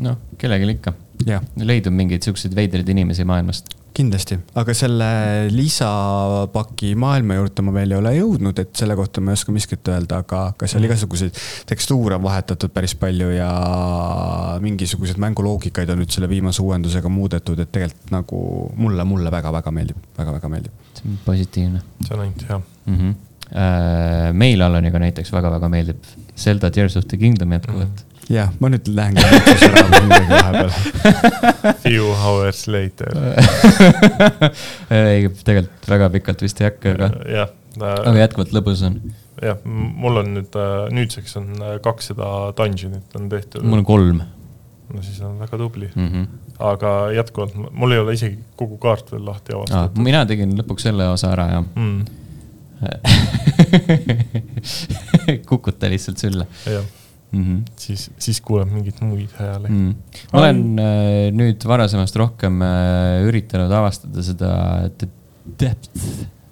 [0.04, 0.92] noh, kellelegi ikka.
[1.64, 5.08] leidub mingeid siukseid veidraid inimesi maailmast kindlasti, aga selle
[5.50, 9.90] lisapaki maailma juurde ma veel ei ole jõudnud, et selle kohta ma ei oska miskit
[9.90, 10.88] öelda, aga, aga seal mm.
[10.90, 13.50] igasuguseid tekstuure on vahetatud päris palju ja
[14.64, 18.42] mingisuguseid mänguloogikaid on nüüd selle viimase uuendusega muudetud, et tegelikult nagu
[18.78, 20.84] mulle, mulle väga-väga meeldib väga,, väga-väga meeldib.
[20.94, 21.82] see on positiivne.
[22.04, 22.98] see on ainult hea mm.
[22.98, 24.34] -hmm.
[24.44, 27.96] meil Alaniga näiteks väga-väga meeldib Zelda Tears of the Kingdom jätkuvalt mm.
[27.96, 29.22] -hmm jah, ma nüüd lähengi
[29.68, 30.70] ära midagi vahepeal.
[31.84, 33.10] Few hours later
[34.94, 37.08] ei, tegelikult väga pikalt vist ei hakka, aga.
[37.32, 37.48] jah.
[37.80, 38.94] aga jätkuvalt lõbus on.
[39.44, 42.24] jah, mul on nüüd, äh, nüüdseks on äh, kakssada
[42.58, 43.60] dungeon'it on tehtud.
[43.64, 44.18] mul on kolm.
[44.92, 46.08] no siis on väga tubli mm.
[46.12, 46.24] -hmm.
[46.72, 49.98] aga jätkuvalt, mul ei ole isegi kogu kaart veel lahti avastatud.
[50.04, 52.00] mina tegin lõpuks selle osa ära, jah mm.
[55.48, 56.44] kukuta lihtsalt sülle.
[56.68, 56.86] jah
[57.32, 57.42] mm.
[57.42, 57.60] -hmm.
[57.76, 59.94] siis, siis kuuleb mingeid muid hääli mm..
[60.32, 64.50] ma olen äh, nüüd varasemast rohkem äh, üritanud avastada seda
[65.60, 65.90] depth,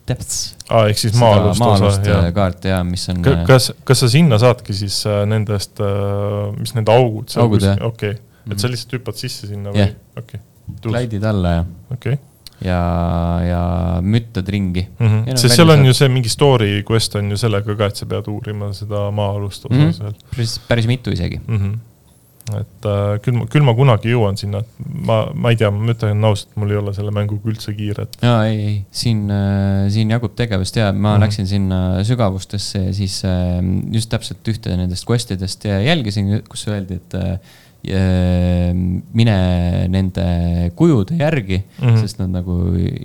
[0.08, 0.40] depths.
[0.68, 2.20] aa, ehk siis maa-alust osa.
[2.36, 3.24] kaarte ja mis on.
[3.24, 7.36] Äh, kas, kas sa sinna saadki siis äh, nendest äh,, mis need augud?
[7.36, 7.80] jah.
[7.86, 8.14] okei
[8.46, 8.76] et sa mhm.
[8.76, 9.98] lihtsalt hüppad sisse sinna või yeah.?
[10.16, 10.44] okei okay..
[10.82, 11.68] Slaidid alla ja.
[11.94, 12.80] okei okay ja,
[13.46, 13.62] ja
[14.02, 15.06] müttad ringi mm.
[15.06, 15.26] -hmm.
[15.30, 18.06] No, sest seal on ju see mingi story quest on ju sellega ka, et sa
[18.06, 19.92] pead uurima seda maa-alust osa mm -hmm.
[19.92, 20.16] seal.
[20.30, 21.58] päris, päris mitu isegi mm.
[21.58, 21.78] -hmm
[22.54, 26.22] et äh, küll ma, küll ma kunagi jõuan sinna, ma, ma ei tea, ma ütlen
[26.28, 28.18] ausalt, mul ei ole selle mänguga üldse kiiret.
[28.22, 31.24] jaa, ei, ei, siin äh,, siin jagub tegevust ja ma mm -hmm.
[31.24, 33.58] läksin sinna sügavustesse ja siis äh,
[33.92, 39.36] just täpselt ühte nendest quest idest jälgisin, kus öeldi, et äh, mine
[39.92, 40.26] nende
[40.78, 42.00] kujude järgi mm, -hmm.
[42.02, 42.56] sest nad nagu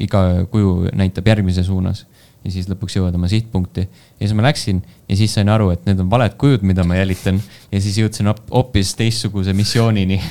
[0.02, 2.06] iga kuju näitab järgmise suunas.
[2.42, 3.82] ja siis lõpuks jõuad oma sihtpunkti.
[4.20, 6.96] ja siis ma läksin ja siis sain aru, et need on valed kujud, mida ma
[6.96, 7.42] jälitan.
[7.72, 10.22] ja siis jõudsin hoopis teistsuguse missioonini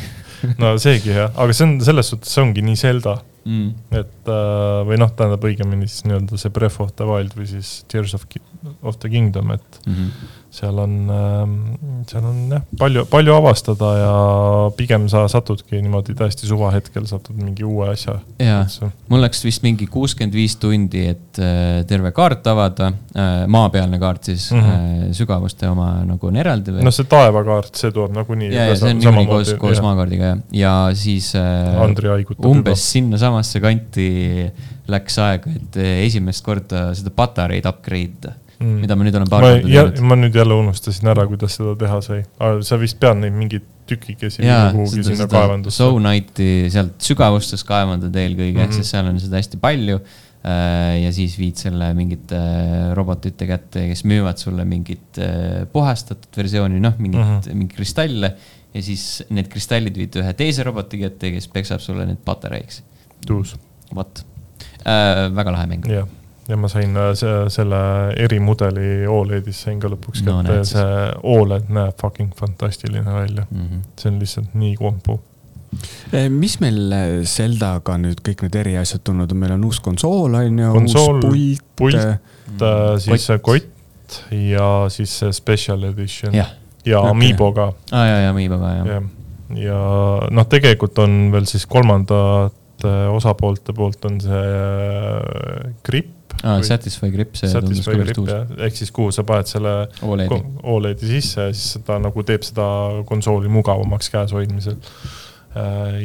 [0.58, 3.70] no seegi jah, aga see on selles suhtes, see ongi nii Zelda mm..
[4.02, 7.84] et äh, või noh, tähendab õigemini siis nii-öelda see Breath of the Wild või siis
[7.88, 8.26] Tears of,
[8.82, 9.94] of the Kingdom, et mm.
[9.94, 11.52] -hmm seal on, ähm,
[12.10, 14.14] seal on jah, palju, palju avastada ja
[14.74, 18.16] pigem sa satudki niimoodi täiesti suvahetkel satud mingi uue asja.
[18.42, 18.64] jaa,
[19.12, 24.32] mul läks vist mingi kuuskümmend viis tundi, et äh, terve kaart avada, äh, maapealne kaart
[24.32, 25.14] siis mm, -hmm.
[25.20, 26.88] sügavuste oma nagu on eraldi või?
[26.88, 28.50] noh, see taevakaart, see tuleb nagunii.
[28.50, 33.62] ja, ja see on niikuinii koos, koos maakaardiga ja, ja siis Andri haigutab umbes sinnasamasse
[33.62, 34.10] kanti
[34.90, 39.44] läks aega, et esimest korda seda patareid upgrade ida mm., mida ma nüüd olen paar
[39.44, 40.00] korda teinud.
[40.12, 42.22] ma nüüd jälle unustasin ära, kuidas seda teha sai,
[42.66, 45.82] sa vist pead neid mingeid tükikesi kuhugi sinna kaevandusse.
[45.82, 48.76] Soulknighti sealt sügavustest kaevandad eelkõige mm, -hmm.
[48.78, 53.88] sest seal on seda hästi palju äh, ja siis viid selle mingite äh, robotite kätte,
[53.90, 57.60] kes müüvad sulle mingit äh, puhastatud versiooni, noh, mingit mm, -hmm.
[57.64, 58.34] mingeid kristalle.
[58.70, 62.84] ja siis need kristallid viid ühe teise roboti kätte, kes peksab sulle need patareiks.
[63.26, 63.56] tuus.
[63.94, 64.24] vot
[64.86, 65.90] äh,, väga lahe mäng.
[65.90, 66.19] jah
[66.50, 67.80] ja ma sain äh, see, selle
[68.18, 73.66] erimudeli Oledis sain ka lõpuks kätte no, ja see Oled näeb fucking fantastiline välja mm.
[73.66, 73.82] -hmm.
[74.00, 75.20] see on lihtsalt nii kompu.
[76.12, 80.34] Eh, mis meil äh, Zeldaga nüüd kõik need eriasjad tulnud on, meil on uus konsool
[80.34, 81.60] on ju, uus pult.
[81.78, 83.42] pult, äh, siis kott.
[83.42, 86.48] kott ja siis see special edition ja,
[86.84, 87.10] ja okay.
[87.14, 87.72] Amiiboga.
[87.92, 88.86] aa ah, ja, ja Amiiboga jah.
[88.86, 89.02] ja,
[89.70, 89.82] ja
[90.30, 92.56] noh, tegelikult on veel siis kolmandat
[93.12, 98.76] osapoolte poolt on see gripp aa, Satisfy Grip, see tundus Satisfy päris grip jah, ehk
[98.78, 100.38] siis kuhu sa paned selle Oledi,
[100.74, 102.66] Oledi sisse ja siis ta nagu teeb seda
[103.08, 104.76] konsooli mugavamaks käes hoidmisel.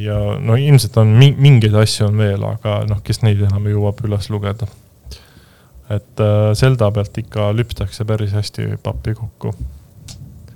[0.01, 4.01] ja no ilmselt on mi- mingeid asju on veel, aga noh, kes neid enam jõuab
[4.07, 4.65] üles lugeda.
[5.89, 9.53] et äh, Zelda pealt ikka lüpstakse päris hästi pappi kokku,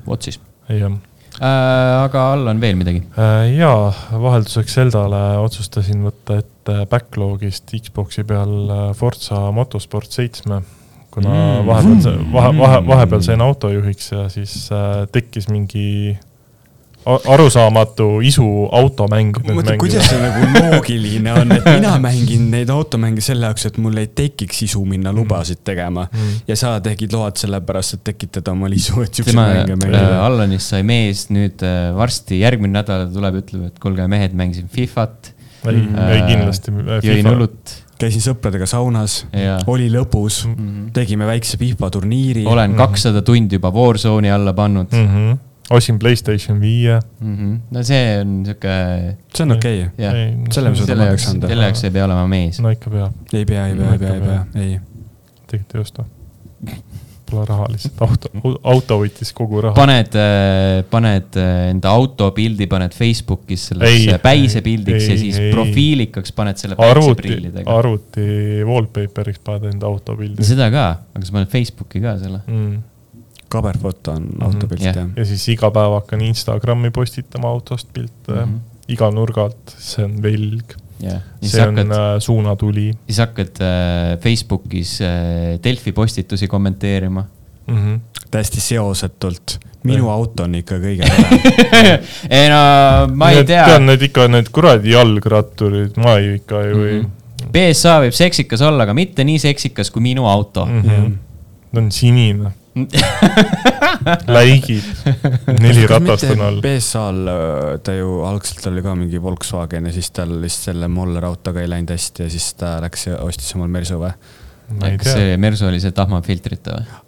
[0.08, 0.98] vot siis jah äh,.
[1.46, 3.02] Aga all on veel midagi?
[3.18, 10.62] Äh, jaa, vahelduseks Zeldale otsustasin võtta ette backlog'ist Xbox'i peal äh, Forza Motorsport seitsme.
[11.10, 11.62] kuna Mm.
[11.62, 11.68] mm.
[11.68, 16.18] vahepeal, vahe, vahe, vahepeal sain autojuhiks ja siis äh, tekkis mingi
[17.34, 18.46] arusaamatu isu
[18.80, 19.42] automänge.
[19.56, 23.98] mõtle, kuidas see nagu loogiline on, et mina mängin neid automänge selle jaoks, et mul
[24.02, 26.08] ei tekiks isu minna lubasid tegema.
[26.12, 26.38] mm.?
[26.48, 30.06] ja sa tegid load sellepärast, et tekitada omale isu, et siukseid mänge äh, mängida.
[30.26, 35.34] Allanist sai mees nüüd äh, varsti järgmine nädal tuleb, ütleb, et kuulge, mehed, mängisin Fifat,
[35.68, 36.72] ei Mm., ei kindlasti.
[37.04, 39.26] jõin õlut käisin sõpradega saunas,
[39.68, 40.56] oli lõbus, Mm.
[40.56, 40.86] Mhm.
[40.96, 42.46] tegime väikse FIFA turniiri.
[42.48, 42.78] olen Mhm.
[42.78, 45.08] kakssada tundi juba Warzone'i alla pannud mm.
[45.08, 45.38] -hmm.
[45.70, 47.00] Ostsin Playstation viie.
[47.20, 47.58] Mm -hmm.
[47.72, 48.76] no see on sihuke,
[49.34, 50.16] see on okei okay., jah,
[50.52, 51.48] Selle me suudame omaks anda.
[51.48, 52.62] selle jaoks ei pea olema mees.
[52.64, 54.80] no ikka peab, ei pea, ei pea, ei pea, ei pea, ei.
[55.48, 56.10] tegelikult ei osta.
[57.30, 59.76] Pole raha lihtsalt, auto, auto võttis kogu raha.
[59.78, 60.16] paned,
[60.90, 65.52] paned äh, enda auto pildi, paned Facebookis Ei, sellesse päisepildiks ja siis ei.
[65.54, 67.76] profiilikaks paned selle arvuti, päikseprillidega.
[67.76, 68.26] arvuti
[68.66, 72.42] wallpaper'iks paned enda auto pildi seda ka, aga sa paned Facebooki ka selle.
[72.48, 72.80] mm..
[73.50, 74.44] Kaberfoto on Mhm.
[74.46, 74.96] autopilt Jah.
[74.96, 75.08] jah.
[75.18, 78.44] ja siis iga päev hakkan Instagrami postitama autost pilte mm.
[78.44, 78.60] -hmm.
[78.94, 80.76] iga nurga alt, see on velg,
[81.42, 87.26] siis see on hakkad, äh, suunatuli siis hakkad äh, Facebookis äh, Delfi postitusi kommenteerima.
[87.68, 87.76] mm.
[87.78, 88.00] -hmm.
[88.32, 89.60] täiesti seosetult.
[89.84, 90.14] minu Jah.
[90.16, 91.40] auto on ikka kõige parem.
[92.38, 92.58] ei no
[93.16, 97.52] ma ei tea tean, need ikka need kuradi jalgratturid, ma ju ikka ju ei Mhm.
[97.54, 100.82] BSA võib seksikas olla, aga mitte nii seksikas kui minu auto mm.
[100.82, 101.14] -hmm.
[101.74, 102.52] ta on sinine,
[104.36, 104.86] läigib,
[105.60, 106.60] neli ratast on all.
[106.64, 111.26] BSA-l äh, ta ju algselt oli ka mingi Volkswagen ja siis tal lihtsalt selle Moller
[111.30, 114.14] autoga ei läinud hästi ja siis ta läks ja ostis omal Mersu või?
[115.02, 117.00] kas see Mersu oli see tahmafiltrita või?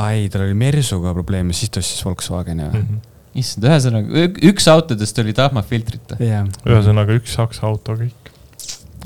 [0.00, 2.82] aa ei, tal oli Mersuga probleem ja siis ta ostis Volkswageni või?
[2.84, 3.02] Mhm.
[3.42, 6.16] issand, ühesõnaga ük- üks autodest oli tahmafiltrita.
[6.24, 6.48] jah.
[6.64, 8.32] ühesõnaga üks saksa auto kõik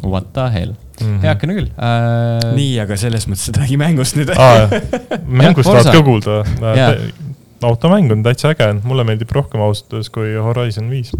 [0.00, 1.08] What the hell, mm.
[1.08, 1.24] -hmm.
[1.24, 2.52] heakene küll äh,.
[2.56, 4.32] nii, aga selles mõttes, et räägi mängust nüüd.
[5.42, 6.42] mängust tahad ka kuulda
[7.66, 11.12] automäng on täitsa äge, mulle meeldib rohkem ausalt öeldes kui Horizon viis.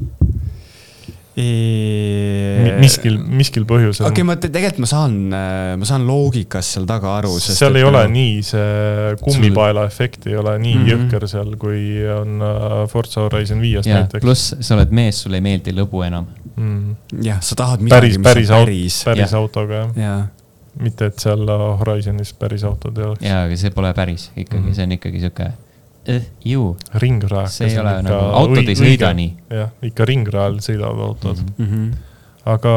[2.80, 5.16] miskil, miskil põhjusel okei, ma te- tegelikult ma saan,
[5.80, 10.26] ma saan loogikast seal taga aru, sest seal ei ole nagu- nii, see kummipaela efekt
[10.30, 10.82] ei ole nii mm.
[10.82, 10.90] -hmm.
[10.94, 14.24] jõhker seal, kui on äh, Forza Horizon viies ja näiteks.
[14.24, 16.28] pluss sa oled mees, sulle ei meeldi lõbu enam.
[16.56, 17.22] mm..
[17.26, 19.00] jah, sa tahad midagi, päris, mis päris on päris.
[19.04, 19.40] päris Jah.
[19.40, 20.20] autoga jah, jaa,
[20.80, 23.26] mitte et seal äh, Horizonis päris autod ei oleks.
[23.26, 24.68] jaa, aga see pole päris ikkagi mm.
[24.68, 24.78] -hmm.
[24.78, 25.50] see on ikkagi sihuke
[26.10, 27.48] eh, ju, ringraja.
[27.52, 29.32] see ei ole nagu, autod ei sõida nii.
[29.60, 31.66] jah, ikka ringrajal sõidavad autod mm.
[31.66, 31.90] -hmm.
[32.50, 32.70] Aga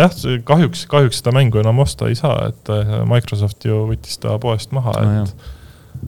[0.00, 0.14] jah,
[0.48, 4.72] kahjuks, kahjuks seda mängu enam osta ei saa, et äh, Microsoft ju võttis ta poest
[4.72, 5.34] maha No et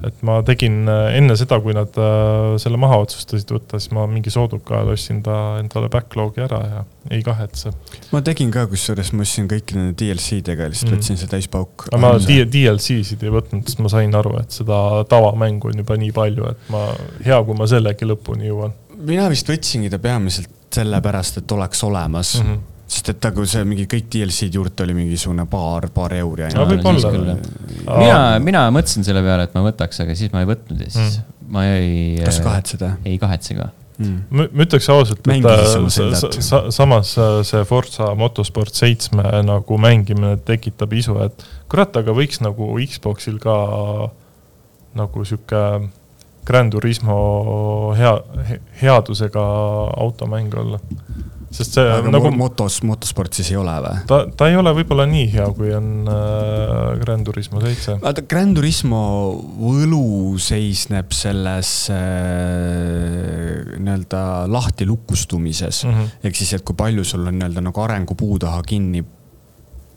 [0.07, 4.07] et ma tegin äh, enne seda, kui nad äh, selle maha otsustasid võtta, siis ma
[4.11, 7.73] mingi sooduka ostsin ta endale backlog'i ära ja ei kahetse.
[8.13, 10.97] ma tegin ka, kusjuures ma ostsin kõiki nende DLC-dega ja lihtsalt Mm.
[10.97, 11.89] võtsin see täispauk.
[11.91, 16.13] aga ma DLC-sid ei võtnud, sest ma sain aru, et seda tavamängu on juba nii
[16.17, 16.87] palju, et ma,
[17.25, 22.35] hea, kui ma sellegi lõpuni jõuan mina vist võtsingi ta peamiselt sellepärast, et oleks olemas
[22.43, 22.49] mm.
[22.49, 22.78] -hmm.
[22.89, 26.71] Sest et nagu see mingi kõik DLC-d juurde oli mingisugune paar, paar euri No ainult.
[26.73, 27.11] võib-olla.
[27.13, 27.99] küll, jah.
[28.01, 31.19] Mina, mina mõtlesin selle peale, et ma võtaks, aga siis ma ei võtnud ja siis
[31.19, 31.37] mm.
[31.53, 31.93] ma ei.
[32.25, 33.69] kas sa kahetsed või ei kahetse ka.
[33.99, 34.23] mm.?
[34.33, 39.81] ma ütleks ausalt, et äh, sa, sa, sa, samas äh, see Forza Motorsport seitsme nagu
[39.81, 43.59] mängimine tekitab isu, et kurat, aga võiks nagu Xboxil ka
[44.97, 45.65] nagu sihuke
[46.49, 48.15] Gran Turismo hea,
[48.81, 49.43] headusega
[50.01, 50.81] automäng olla.
[51.55, 54.01] Sest see aga nagu motos, motosport siis ei ole või?
[54.11, 57.99] ta, ta ei ole võib-olla nii hea, kui on äh, Gran Turismo seitse.
[58.03, 59.03] vaata, Gran Turismo
[59.59, 65.89] võlu seisneb selles äh, nii-öelda lahti lukustumises mm..
[65.89, 66.27] Mm -hmm.
[66.29, 69.05] ehk siis, et kui palju sul on nii-öelda nagu arengupuu taha kinni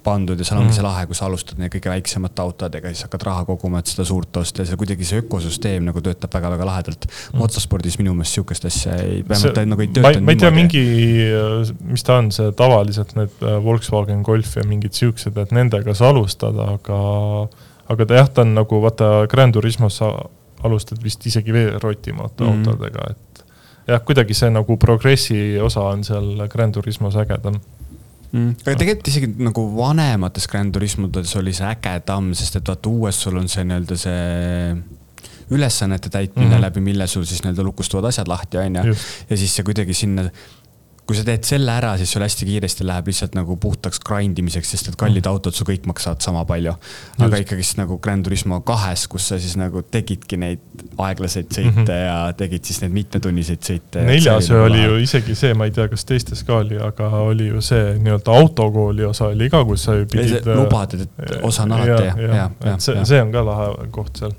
[0.04, 0.76] pandud ja seal ongi Mhm.
[0.78, 4.06] see lahe, kui sa alustad neid kõige väiksemate autodega, siis hakkad raha koguma, et seda
[4.08, 7.40] suurt osta ja see kuidagi see ökosüsteem nagu töötab väga-väga lahedalt mm..
[7.40, 10.52] motospordis minu meelest sihukest asja ei, vähemalt ta nagu ei ma, tööta ma ei tea,
[10.56, 10.84] mingi,
[11.92, 16.10] mis ta on, see tavaliselt need äh, Volkswagen Golf ja mingid siuksed, et nendega sa
[16.10, 17.02] alustad, aga,
[17.92, 20.12] aga ta jah, ta on nagu vaata Gran Turismos sa
[20.64, 23.46] alustad vist isegi veel rotimata mm autodega, et
[23.88, 27.60] jah, kuidagi see nagu progressi osa on seal Gran Turismos ägedam.
[28.32, 28.63] Mm..
[28.65, 33.39] aga tegelikult isegi nagu vanemates Grand Turismodes oli see ägedam, sest et vaata uues sul
[33.41, 34.76] on see nii-öelda see
[35.52, 36.62] ülesannete täitmine mm, -hmm.
[36.62, 38.96] läbi mille sul siis nii-öelda lukustuvad asjad lahti, on ju.
[39.30, 40.30] ja siis see kuidagi sinna
[41.12, 44.69] kui sa teed selle ära, siis sul hästi kiiresti läheb lihtsalt nagu puhtaks grind imiseks,
[44.71, 45.34] sest et kallid mm.
[45.34, 46.71] autod su kõik maksavad sama palju.
[47.26, 50.62] aga ikkagist nagu Grand Turismo kahes, kus sa siis nagu tegidki neid
[50.95, 52.06] aeglaseid sõite mm -hmm.
[52.06, 54.06] ja tegid siis neid mitmetunniseid sõite.
[54.08, 57.50] neljas oli, oli ju isegi see, ma ei tea, kas teistes ka oli, aga oli
[57.50, 60.47] ju see nii-öelda autokooli osa oli ka, kus sa ju pidid.
[60.47, 63.91] lubad, et osa on alati ja, ja, ja, ja, et see, see on ka lahe
[63.91, 64.32] koht seal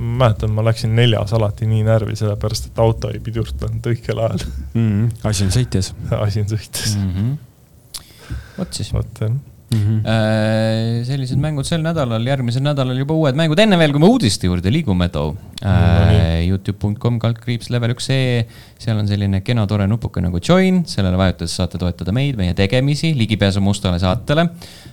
[0.00, 4.42] ma mäletan, ma läksin neljas alati nii närvi, sellepärast et auto ei pidurdanud õigel ajal
[4.46, 4.88] mm.
[4.88, 5.28] -hmm.
[5.28, 5.92] asi on sõitjas.
[6.24, 7.14] asi on sõitjas mm.
[7.14, 8.34] -hmm.
[8.58, 8.92] vot siis.
[8.96, 9.30] vot jah.
[9.70, 9.98] Mm -hmm.
[10.02, 14.48] äh, sellised mängud sel nädalal, järgmisel nädalal juba uued mängud, enne veel, kui me uudiste
[14.48, 16.48] juurde liigume, too äh,.
[16.48, 18.46] Youtube.com kaldkriips level üks e,
[18.78, 23.12] seal on selline kena tore nupuke nagu join, sellele vajutades saate toetada meid, meie tegemisi,
[23.14, 24.89] ligipääsu mustale saatele äh,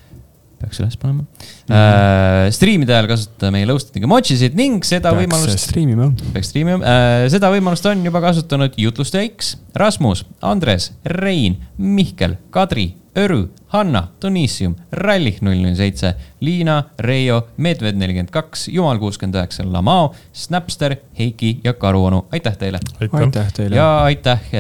[0.62, 1.28] peaks üles panema mm.
[1.28, 2.46] -hmm.
[2.48, 5.66] Uh, striimide ajal kasutada meie Loasted emojisid ning seda peaks võimalust.
[5.70, 6.12] striimima.
[6.34, 12.94] peaks striimima uh,, seda võimalust on juba kasutanud jutlustaja X, Rasmus, Andres, Rein, Mihkel, Kadri,
[13.18, 16.12] Öru, Hanna, Donissium, Rallih null null seitse,
[16.46, 22.80] Liina, Reio, Medved nelikümmend kaks, Jumal kuuskümmend üheksa, Lamao, Snapster, Heiki ja Karuonu, aitäh teile.
[23.10, 23.76] aitäh teile.
[23.76, 24.52] ja aitäh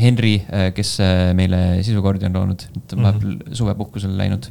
[0.00, 0.36] Henri,
[0.74, 0.98] kes
[1.34, 3.54] meile sisukordi on loonud, vahepeal mm -hmm.
[3.54, 4.46] suvepuhkusele läinud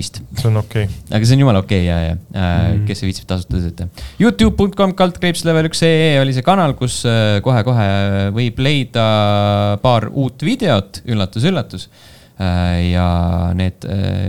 [0.00, 0.20] vist.
[0.36, 1.16] see on okei okay..
[1.16, 2.84] aga see on jumala okei okay, ja, ja äh, mm.
[2.88, 3.88] kes viitsib tasuta sõita.
[4.22, 7.02] Youtube.com kaldkriips level üks ee oli see kanal, kus
[7.44, 9.04] kohe-kohe äh, võib leida
[9.82, 13.08] paar uut videot, üllatus-üllatus äh, ja
[13.56, 13.86] need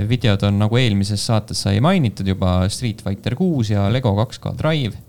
[0.10, 5.08] videod on nagu eelmises saates sai mainitud juba Street Fighter kuus ja Lego 2K Drive.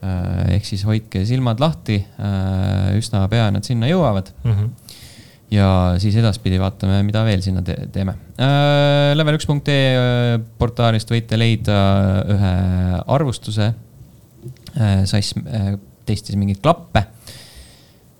[0.00, 1.98] ehk siis hoidke silmad lahti,
[2.96, 4.54] üsna pea nad sinna jõuavad mm.
[4.54, 4.90] -hmm
[5.50, 5.66] ja
[5.98, 8.14] siis edaspidi vaatame, mida veel sinna te teeme.
[8.40, 11.78] Level1.ee äh, portaalist võite leida
[12.32, 12.52] ühe
[13.04, 15.02] arvustuse äh,.
[15.08, 15.74] Sass äh,
[16.08, 17.04] testis mingeid klappe.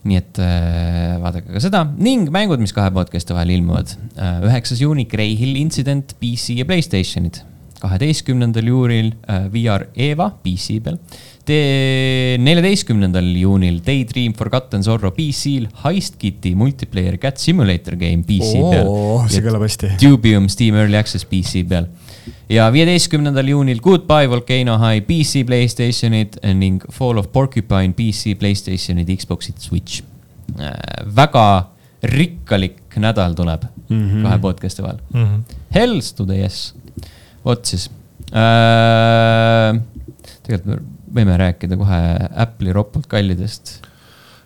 [0.01, 3.93] nii et äh, vaadake ka seda ning mängud, mis kahe podcast'i vahel ilmuvad.
[4.17, 7.43] Äh, üheksas juuni Greyhill Incident PC ja Playstationid.
[7.81, 10.99] kaheteistkümnendal juuril äh, VR Eva PC peal
[11.51, 18.91] neljateistkümnendal juunil Daydream Forgotten Sorrow PC-l, Heist Kitty multiplayer cat simulator game PC oh, peal.
[19.33, 19.95] see kõlab hästi.
[20.03, 21.89] Dubium Steam Early Access PC peal.
[22.51, 29.59] ja viieteistkümnendal juunil Goodbye Volcano High PC, Playstationid ning Fall of Porcupine PC, Playstationid, Xboxid,
[29.59, 30.03] Switch
[30.59, 30.75] äh,.
[31.17, 31.47] väga
[32.03, 34.23] rikkalik nädal tuleb mm -hmm.
[34.23, 35.25] kahe podcast'i vahel mm.
[35.25, 35.59] -hmm.
[35.75, 36.75] Hells to the yes,
[37.45, 37.91] vot siis
[38.33, 39.81] äh,.
[40.43, 42.01] tegelikult võime rääkida kohe
[42.45, 43.79] Apple'i ropult kallidest.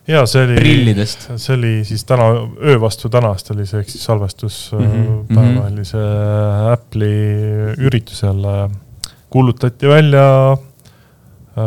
[0.08, 1.28] ja see oli, prillidest.
[1.40, 2.28] see oli siis täna,
[2.60, 5.72] öö vastu tänast oli see, ehk siis salvestuspäeval mm -hmm.
[5.72, 6.08] oli see
[6.72, 8.44] Apple'i üritusel
[9.30, 11.64] kuulutati välja äh,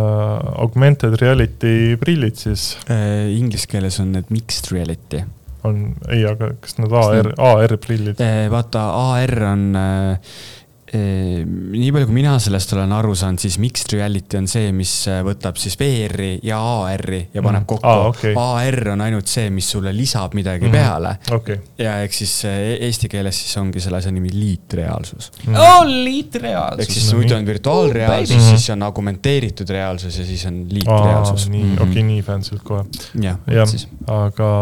[0.55, 3.31] augmented reality prillid siis äh,.
[3.37, 5.23] Inglise keeles on need mixed reality.
[5.63, 8.51] on, ei, aga kas need AR, AR prillid äh,?
[8.51, 10.56] vaata, AR on äh, Ehm,
[10.87, 15.19] nii palju, kui mina sellest olen aru saanud, siis mixed reality on see, mis äh,
[15.25, 17.67] võtab siis VR-i ja AR-i ja paneb mm.
[17.67, 18.05] kokku ah,.
[18.07, 18.31] Okay.
[18.39, 20.77] AR on ainult see, mis sulle lisab midagi mm.
[20.77, 21.59] peale okay..
[21.81, 25.57] ja eks siis äh, eesti keeles siis ongi selle asja nimi liitreaalsus mm..
[25.59, 26.85] Oh, liitreaalsus.
[26.85, 31.49] ehk siis no, muidu on virtuaalreaalsus oh,, siis on augmenteeritud reaalsus ja siis on liitreaalsus.
[31.51, 31.83] nii mm, -hmm.
[31.83, 32.87] okei okay,, nii fancy'lt kohe.
[33.27, 33.67] jah ja,,
[34.15, 34.53] aga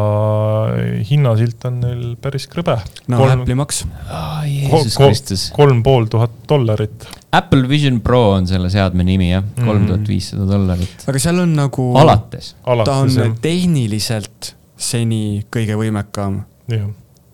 [1.12, 2.80] hinnasilt on neil päris krõbe.
[3.14, 3.46] no kolm...
[3.46, 4.42] Apple'i maks oh,.
[4.50, 5.48] Jeesus Kristus.
[5.54, 6.15] kolm pool tuhat
[6.50, 7.08] dollarit.
[7.36, 9.66] Apple Vision Pro on selle seadme nimi jah, mhm.
[9.68, 11.08] kolm tuhat viissada dollarit.
[11.08, 11.88] aga seal on nagu.
[12.02, 12.54] alates.
[12.64, 13.34] ta on jah.
[13.42, 16.44] tehniliselt seni kõige võimekam.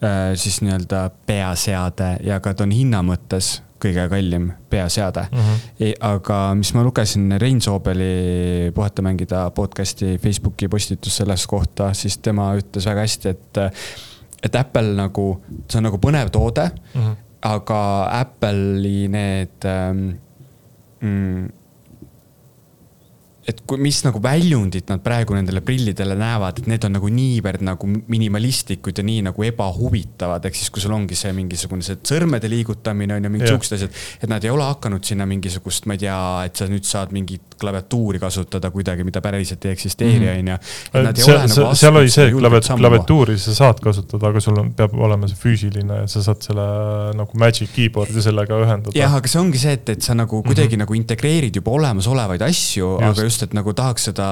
[0.01, 5.37] Äh, siis nii-öelda peaseade ja ka ta on hinna mõttes kõige kallim peaseade mm.
[5.37, 5.59] -hmm.
[5.79, 12.17] E, aga mis ma lugesin Rein Soobeli Puhata mängida podcast'i Facebooki postitus sellest kohta, siis
[12.17, 13.57] tema ütles väga hästi, et,
[14.43, 15.27] et Apple nagu,
[15.69, 17.01] see on nagu põnev toode mm.
[17.01, 20.19] -hmm aga Apple'i need ähm,
[21.01, 21.60] mm,
[23.47, 27.63] et kui, mis nagu väljundit nad praegu nendele prillidele näevad, et need on nagu niivõrd
[27.65, 32.51] nagu minimalistlikud ja nii nagu ebahuvitavad, ehk siis kui sul ongi see mingisugune see sõrmede
[32.51, 34.01] liigutamine on ju, mingid siuksed asjad.
[34.21, 37.57] et nad ei ole hakanud sinna mingisugust, ma ei tea, et sa nüüd saad mingit
[37.61, 40.37] klaviatuuri kasutada kuidagi, mida päriselt ei eksisteeri, mhm.
[40.37, 41.05] on ju.
[41.07, 46.01] Nagu seal oli see klaviatuuri sa saad kasutada, aga sul on, peab olema see füüsiline
[46.03, 46.67] ja sa saad selle
[47.17, 48.95] nagu Magic Keyboard'i sellega ühendada.
[48.97, 50.85] jah, aga see ongi see, et, et sa nagu kuidagi mm -hmm.
[50.85, 54.27] nagu integreerid juba olemasolevaid asju, aga just just, et nagu tahaks seda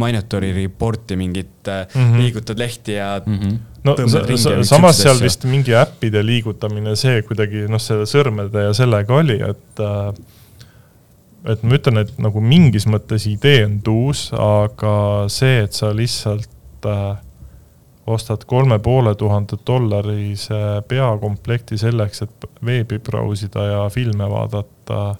[0.00, 2.12] monitori report'i mingit mm Mhm.
[2.12, 2.20] -hmm.
[2.20, 3.38] liigutad lehti ja mm.
[3.38, 3.58] -hmm.
[3.84, 5.24] no ringi samas seal asju.
[5.24, 10.14] vist mingi äppide liigutamine, see kuidagi noh, selle sõrmede ja sellega oli, et äh,
[11.52, 16.48] et ma ütlen, et nagu mingis mõttes idee on tuus, aga see, et sa lihtsalt
[16.88, 17.16] äh,
[18.06, 25.16] ostad kolme poole tuhande dollarise peakomplekti selleks, et veebi brausida ja filme vaadata.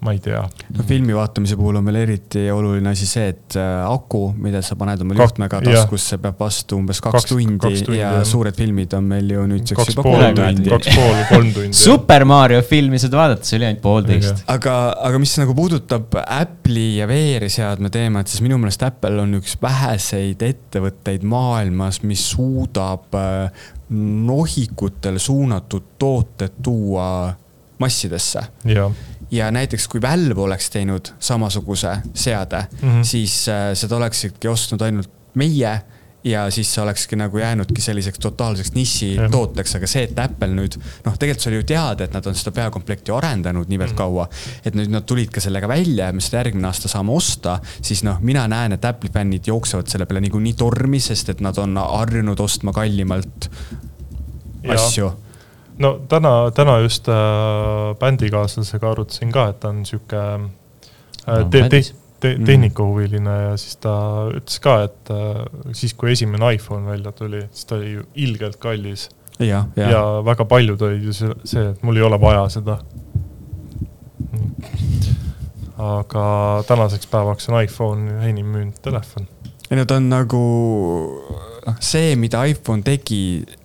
[0.00, 0.40] Ma ei tea.
[0.76, 4.76] no filmi vaatamise puhul on veel eriti oluline asi see, et äh, aku, mida sa
[4.78, 5.32] paned oma jah.
[5.64, 8.26] taskusse, peab vastu umbes kaks, Kaks- tundi, kaks tundi, ja jah.
[8.28, 10.70] suured filmid on meil ju nüüdseks kaks juba pool kolm tundi, tundi.
[10.74, 11.80] kaks pool, kolm tundi.
[11.80, 14.44] Super Mario filmi saad vaadata, see oli ainult poolteist.
[14.54, 14.76] aga,
[15.08, 19.58] aga mis nagu puudutab Apple'i ja VR seadme teemat, siis minu meelest Apple on üks
[19.62, 23.66] väheseid ettevõtteid maailmas, mis suudab äh,
[24.30, 27.10] nohikutele suunatud tooted tuua
[27.78, 28.40] massidesse
[29.30, 32.88] ja näiteks kui Valve oleks teinud samasuguse seade mm.
[32.88, 33.04] -hmm.
[33.04, 35.80] siis äh, seda oleksidki ostnud ainult meie
[36.24, 40.74] ja siis see olekski nagu jäänudki selliseks totaalseks nišitooteks, aga see, et Apple nüüd
[41.04, 43.96] noh, tegelikult see oli ju teada, et nad on seda peakomplekti arendanud niivõrd Mhm.
[43.96, 44.28] kaua.
[44.64, 48.02] et nüüd nad tulid ka sellega välja ja me seda järgmine aasta saame osta, siis
[48.02, 51.76] noh, mina näen, et Apple'i fännid jooksevad selle peale niikuinii tormi, sest et nad on
[51.76, 53.50] harjunud ostma kallimalt
[54.64, 55.27] Ja.
[55.78, 60.48] No täna, täna just äh, bändikaaslasega arutasin ka, et ta on sihuke äh,
[61.28, 61.80] No, te, te,
[62.20, 62.44] te, Mhm.
[62.44, 63.92] tehnikahuviline ja siis ta
[64.34, 68.56] ütles ka, et äh, siis, kui esimene iPhone välja tuli, siis ta oli ju ilgelt
[68.56, 69.08] kallis
[69.38, 72.78] ja, ja väga paljud olid ju see, see, et mul ei ole vaja seda.
[75.78, 79.28] aga tänaseks päevaks on iPhone enim müünud telefon.
[79.70, 80.42] ei no ta on nagu
[81.68, 83.20] noh, see, mida iPhone tegi,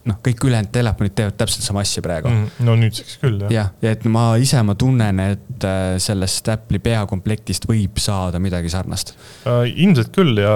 [0.09, 2.65] noh, kõik ülejäänud telefonid teevad täpselt sama asja praegu mm..
[2.67, 6.81] No nüüdseks küll jah jah, ja et ma ise ma tunnen, et äh, sellest Apple'i
[6.83, 9.15] peakomplektist võib saada midagi sarnast.
[9.47, 10.53] Äh, ilmselt küll ja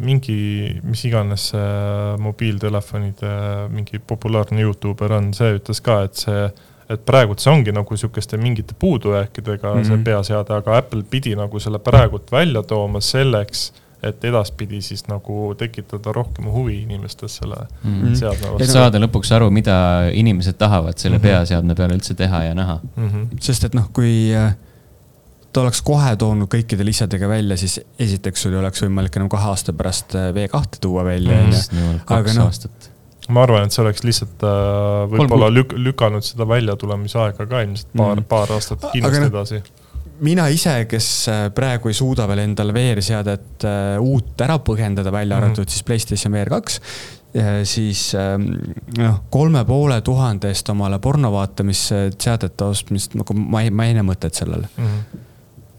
[0.00, 0.40] mingi,
[0.86, 3.34] mis iganes see mobiiltelefonide
[3.72, 6.46] mingi populaarne Youtuber on, see ütles ka, et see,
[6.90, 9.86] et praegult see ongi nagu sihukeste mingite puudujääkidega mm -hmm.
[9.86, 10.04] see Mhm.
[10.04, 13.72] peaseade, aga Apple pidi nagu selle praegult välja tooma selleks,
[14.02, 18.14] et edaspidi siis nagu tekitada rohkem huvi inimestes selle Mm.
[18.14, 21.22] seadme Et vastu saada lõpuks aru, mida inimesed tahavad selle Mhm.
[21.22, 22.78] peaseadme peale üldse teha ja näha.
[22.96, 23.08] mm.
[23.08, 23.40] -hmm.
[23.40, 24.54] sest et noh, kui äh,
[25.52, 29.48] ta oleks kohe toonud kõikide lisadega välja, siis esiteks sul ei oleks võimalik enam kahe
[29.50, 31.46] aasta pärast äh, V2 tuua välja, Mhm.
[31.46, 32.00] onju.
[32.06, 32.50] Aga noh,
[33.28, 37.86] ma arvan, et see oleks lihtsalt äh, võib-olla lük-, lükanud seda väljatulemise aega ka ilmselt
[37.96, 38.18] paar mm, Mhm.
[38.20, 38.28] -hmm.
[38.28, 39.62] paar aastat kindlasti noh, edasi.
[40.20, 45.36] Mina ise, kes äh, praegu ei suuda veel endale VR-seadet äh, uut ära põhjendada, välja
[45.36, 45.44] Mhm.
[45.44, 46.80] arvatud siis Playstation VR kaks,
[47.64, 48.48] siis ähm,
[48.98, 54.02] noh, kolme poole tuhande eest omale porno vaatamisseadete ostmist, nagu ma ei, ma ei näe
[54.02, 54.66] mõtet sellele.
[54.76, 55.26] Mm -hmm.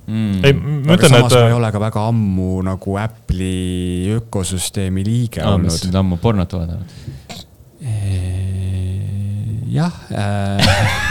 [0.08, 0.44] Mm.
[0.46, 5.84] ei, ma ütlen, et ma ei ole ka väga ammu nagu Apple'i ökosüsteemi liige mis
[5.84, 6.90] olnud ammu pornot vaadanud?
[9.72, 11.08] jah äh,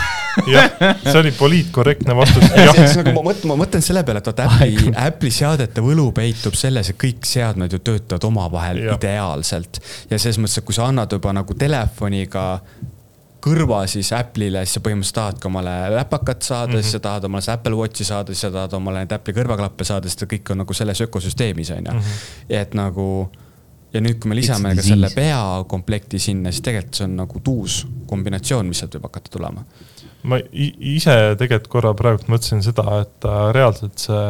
[0.51, 0.71] jah,
[1.03, 4.93] see oli poliitkorrektne vastus, jah, nagu ma mõtlen, ma mõtlen selle peale, et vaata Apple'i,
[5.07, 9.83] Apple'i seadete võlu peitub selles, et kõik seadmed ju töötavad omavahel ideaalselt.
[10.11, 12.47] ja selles mõttes, et kui sa annad juba nagu telefoniga
[13.41, 16.83] kõrva siis Apple'ile, siis sa põhimõtteliselt tahadki omale läpakat saada mm, -hmm.
[16.83, 19.85] siis sa tahad omale seda Apple Watchi saada, siis sa tahad omale neid Apple'i kõrvaklappe
[19.89, 22.03] saada, sest kõik on nagu selles ökosüsteemis on ju.
[22.49, 23.31] ja et nagu
[23.95, 27.43] ja nüüd, kui me lisame It's ka selle peakomplekti sinna, siis tegelikult see on nagu
[27.49, 29.65] uus kombinatsioon, mis sealt võib hakata tulema.
[30.23, 34.25] Ma ise tegelikult korra praegu mõtlesin seda, et äh, reaalselt see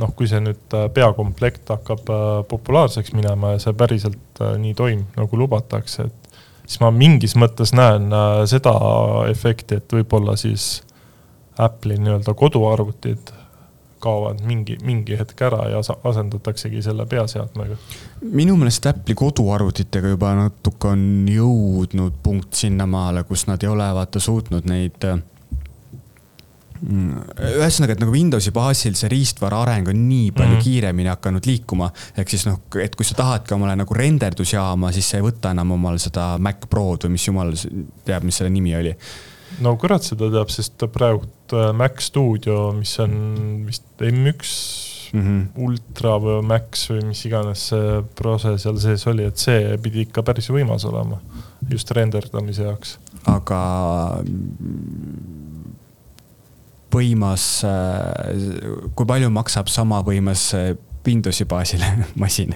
[0.00, 5.10] noh, kui see nüüd äh, peakomplekt hakkab äh, populaarseks minema ja see päriselt nii toimib,
[5.18, 8.08] nagu lubatakse, et siis ma mingis mõttes näen
[8.48, 8.72] seda
[9.28, 10.80] efekti, et võib-olla siis
[11.60, 13.34] Apple'i nii-öelda koduarvutid
[14.00, 17.76] kaovad mingi, mingi hetk ära ja asendataksegi selle peaseadmega.
[18.32, 24.20] minu meelest Apple'i koduarvutitega juba natuke on jõudnud punkt sinnamaale, kus nad ei ole vaata
[24.20, 25.20] suutnud neid äh,
[26.80, 30.56] mm, ühesõnaga, et nagu Windowsi baasil see riistvara areng on nii palju mm.
[30.56, 30.64] -hmm.
[30.64, 31.90] kiiremini hakanud liikuma.
[32.16, 35.76] ehk siis noh, et kui sa tahadki omale nagu renderdusjaama, siis sa ei võta enam
[35.76, 37.52] omale seda Mac Prod või mis jumal
[38.04, 38.96] teab, mis selle nimi oli.
[39.60, 45.62] No kurat seda teab, sest praegu äh, Mac Studio, mis on vist M1 Mm -hmm.
[45.66, 50.22] Ultra või Max või mis iganes see prose seal sees oli, et see pidi ikka
[50.22, 51.18] päris võimas olema
[51.70, 52.98] just renderdamise jaoks.
[53.26, 54.22] aga
[56.94, 57.44] võimas,
[58.94, 60.50] kui palju maksab sama võimas
[61.06, 61.80] Windowsi baasil
[62.22, 62.54] masin?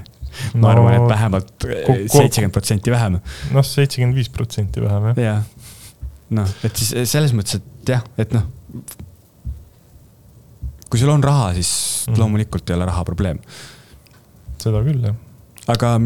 [0.54, 1.64] ma No, arvan, et vähemalt
[2.10, 3.20] seitsekümmend protsenti vähem.
[3.54, 5.18] noh, seitsekümmend viis protsenti vähem jah.
[5.18, 5.42] jah,
[6.30, 8.42] noh, et siis selles mõttes, et jah, et noh.
[10.90, 11.70] kui sul on raha, siis
[12.08, 12.18] Mhm.
[12.20, 13.38] loomulikult ei ole raha probleem.
[14.58, 15.14] seda küll, jah.
[15.68, 15.98] aga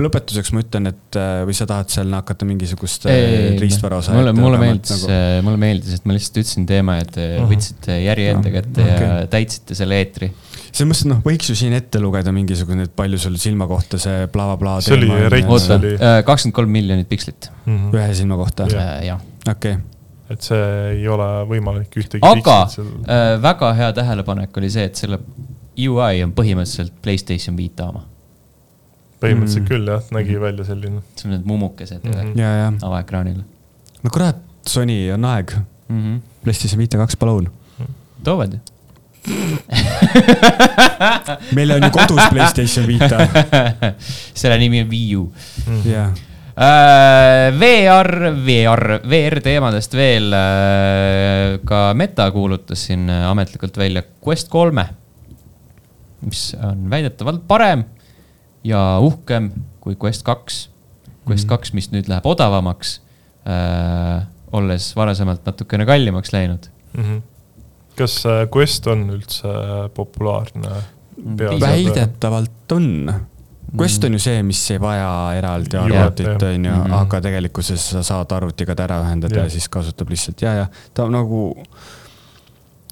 [0.00, 4.32] lõpetuseks ma ütlen, et äh, või sa tahad seal hakata mingisugust äh, riistvara osa mulle,
[4.36, 8.52] mulle meeldis nagu-, mulle meeldis, et ma lihtsalt ütlesin teema ja te võtsite järje enda
[8.54, 9.28] kätte ja okei.
[9.34, 10.30] täitsite selle eetri.
[10.70, 14.00] selles mõttes, et noh, võiks ju siin ette lugeda mingisugune, et palju sul silma kohta
[14.00, 14.78] see blablabla.
[14.86, 15.96] See oli rets- oota oli-,
[16.28, 17.50] kakskümmend kolm miljonit pikslit.
[17.66, 17.90] Mhm.
[17.96, 19.20] ühe silma kohta, Jah.
[19.50, 19.76] okei.
[20.32, 20.62] et see
[20.94, 25.18] ei ole võimalik ühtegi aga seal- äh, väga hea tähelepanek oli see, et selle
[25.76, 28.06] UI on põhimõtteliselt Playstation Vita oma.
[29.22, 29.68] Põhimõtteliselt Mm.
[29.70, 31.00] küll jah, nägi välja selline.
[31.16, 32.12] see on need mummukesed mm.
[32.12, 32.40] -hmm.
[32.40, 33.40] ja, ja, avaekraanil
[34.02, 35.54] no kurat, Sony on aeg,
[35.88, 36.02] mm.
[36.02, 36.20] -hmm.
[36.42, 37.48] PlayStation Vita kaks, palun.
[38.24, 38.58] toovad ju.
[41.56, 43.18] meil on ju kodus PlayStation Vita,
[44.40, 45.32] selle nimi on Wii U.
[45.66, 45.90] Mhm.
[45.90, 46.10] jah.
[46.52, 48.10] Äh, VR,
[48.46, 50.34] VR, VR teemadest veel.
[51.64, 54.84] ka Meta kuulutas siin ametlikult välja Quest kolme,
[56.20, 57.84] mis on väidetavalt parem
[58.64, 59.50] ja uhkem
[59.80, 60.68] kui Quest kaks.
[61.26, 61.48] Quest Mhm.
[61.54, 63.00] kaks, mis nüüd läheb odavamaks,
[64.52, 66.68] olles varasemalt natukene kallimaks läinud.
[66.96, 67.20] Mhm.
[67.96, 69.48] kas äh, Quest on üldse
[69.94, 70.70] populaarne?
[71.36, 71.60] Piisab.
[71.60, 73.12] väidetavalt on.
[73.78, 76.92] Quest on ju see, mis ei vaja eraldi arvutit, on ju, Mhm.
[76.92, 79.50] aga tegelikkuses sa saad arvutiga ta ära ühendada ja Jah.
[79.52, 81.54] siis kasutab lihtsalt ja, ja ta nagu.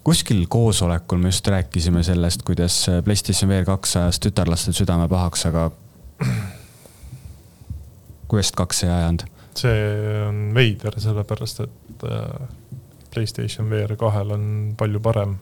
[0.05, 5.71] Kuskil koosolekul me just rääkisime sellest, kuidas PlayStation VR kaks ajas tütarlastel südame pahaks, aga.
[8.31, 9.27] Quest kaks ei ajanud.
[9.61, 9.79] see
[10.25, 12.49] on veider, sellepärast et äh,
[13.11, 14.45] Playstation VR kahel on
[14.79, 15.35] palju parem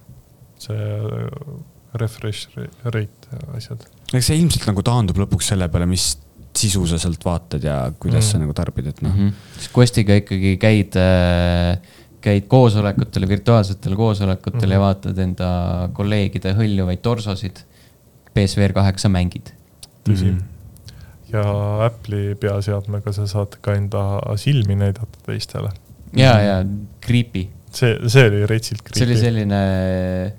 [0.58, 1.58] see äh,
[2.00, 2.48] refresh
[2.84, 3.84] rate ja asjad.
[4.12, 6.14] eks see ilmselt nagu taandub lõpuks selle peale, mis
[6.58, 8.30] sisu sa sealt vaatad ja kuidas mm.
[8.30, 8.42] sa Mm.
[8.46, 9.14] nagu tarbid, et noh.
[9.14, 9.32] -hmm.
[9.58, 10.96] siis Questiga ikkagi käid,
[12.20, 14.72] käid koosolekutel, virtuaalsetel koosolekutel mm -hmm.
[14.72, 14.84] ja Mhm.
[14.84, 15.48] vaatad enda
[15.92, 17.64] kolleegide hõljuvaid torsosid.
[18.34, 19.52] PSVR kaheksa mängid.
[20.08, 20.32] tõsi Mhm.
[20.32, 20.38] mm.
[20.38, 21.32] -hmm.
[21.32, 21.42] ja
[21.86, 25.70] Apple'i peaseadmega sa saad ka enda silmi näidata teistele.
[26.16, 26.64] ja, ja
[27.06, 30.32] creepy, see, see oli retsilt see oli creepy, selline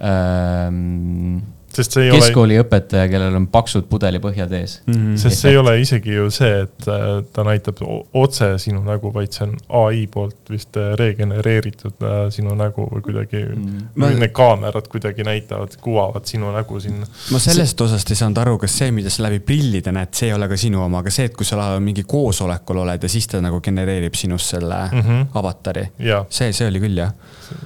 [0.00, 1.38] ähm,
[1.76, 4.80] sest see ei ole, keskkooliõpetaja, kellel on paksud pudelipõhjad ees.
[4.86, 5.16] Mhm.
[5.20, 7.82] sest see ei ole isegi ju see, et äh, ta näitab
[8.16, 13.04] otse sinu nägu, vaid see on ai poolt vist äh, regenereeritud äh, sinu nägu või
[13.10, 13.88] kuidagi Mm.
[13.94, 17.06] Ma- või need kaamerad kuidagi näitavad, kuvavad sinu nägu sinna.
[17.32, 20.34] ma sellest osast ei saanud aru, kas see, mida sa läbi prillide näed, see ei
[20.36, 23.40] ole ka sinu oma, aga see, et kui sa mingi koosolekul oled ja siis ta
[23.44, 25.00] nagu genereerib sinust selle mm.
[25.00, 25.26] -hmm.
[25.40, 25.88] avatari.
[26.28, 27.12] see, see oli küll jah.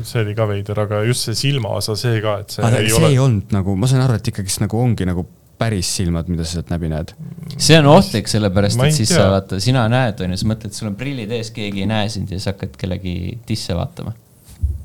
[0.02, 2.98] See oli ka veider, aga just see silmaosa, see ka, et see aga ei see
[3.00, 5.26] ole ei olnud nagu, ma sain aru, et ikkagist nagu ongi nagu
[5.60, 7.12] päris silmad, mida sa sealt läbi näed.
[7.56, 9.20] see on ohtlik, sellepärast et siis tea.
[9.20, 12.08] sa vaata, sina näed, on ju, sa mõtled, sul on prillid ees, keegi ei näe
[12.12, 13.14] sind ja siis hakkad kellegi
[13.48, 14.14] disse vaatama.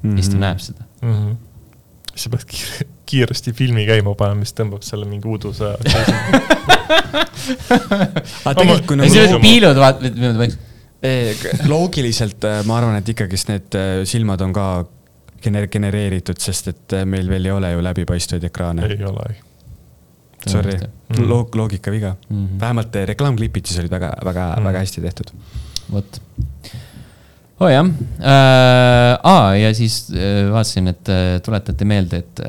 [0.03, 0.83] ja siis ta näeb seda.
[1.01, 1.15] mm.
[1.15, 1.33] -hmm.
[2.15, 5.71] sa pead kiire, kiiresti filmi käima panema, siis tõmbab selle mingi uduse.
[8.45, 10.64] aga tegelikult kui nagu piilud vaatavad, niimoodi
[11.69, 14.65] loogiliselt äh, ma arvan, et ikkagist need äh, silmad on ka
[15.43, 18.87] gener-, genereeritud, sest et äh, meil veel ei ole ju läbipaistvaid ekraane.
[18.91, 19.35] ei ole.
[20.45, 20.75] Sorry,
[21.09, 21.23] Mhm.
[21.29, 22.15] loog-, loogikaviga.
[22.29, 22.59] Mhm.
[22.61, 25.31] vähemalt äh, reklaamklipid siis olid väga, väga Mhm., väga hästi tehtud.
[25.91, 26.19] vot.
[27.59, 32.41] oo oh, jah äh,, aa ja siis äh, vaatasin, et äh, tuletati meelde, et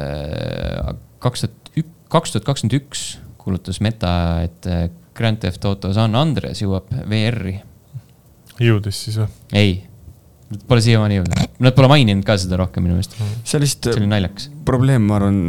[1.23, 3.05] kaks tuhat ük-, kaks tuhat kakskümmend üks
[3.39, 7.61] kuulutas Meta, et äh, Grand Theft Auto San Andreas jõuab VR-i.
[8.63, 9.29] Jõudis siis või?
[9.57, 9.75] ei,
[10.69, 14.01] pole siiamaani jõudnud, nad pole maininud ka seda rohkem minu meelest, see oli vist see
[14.01, 14.51] oli naljakas.
[14.69, 15.41] probleem, ma arvan,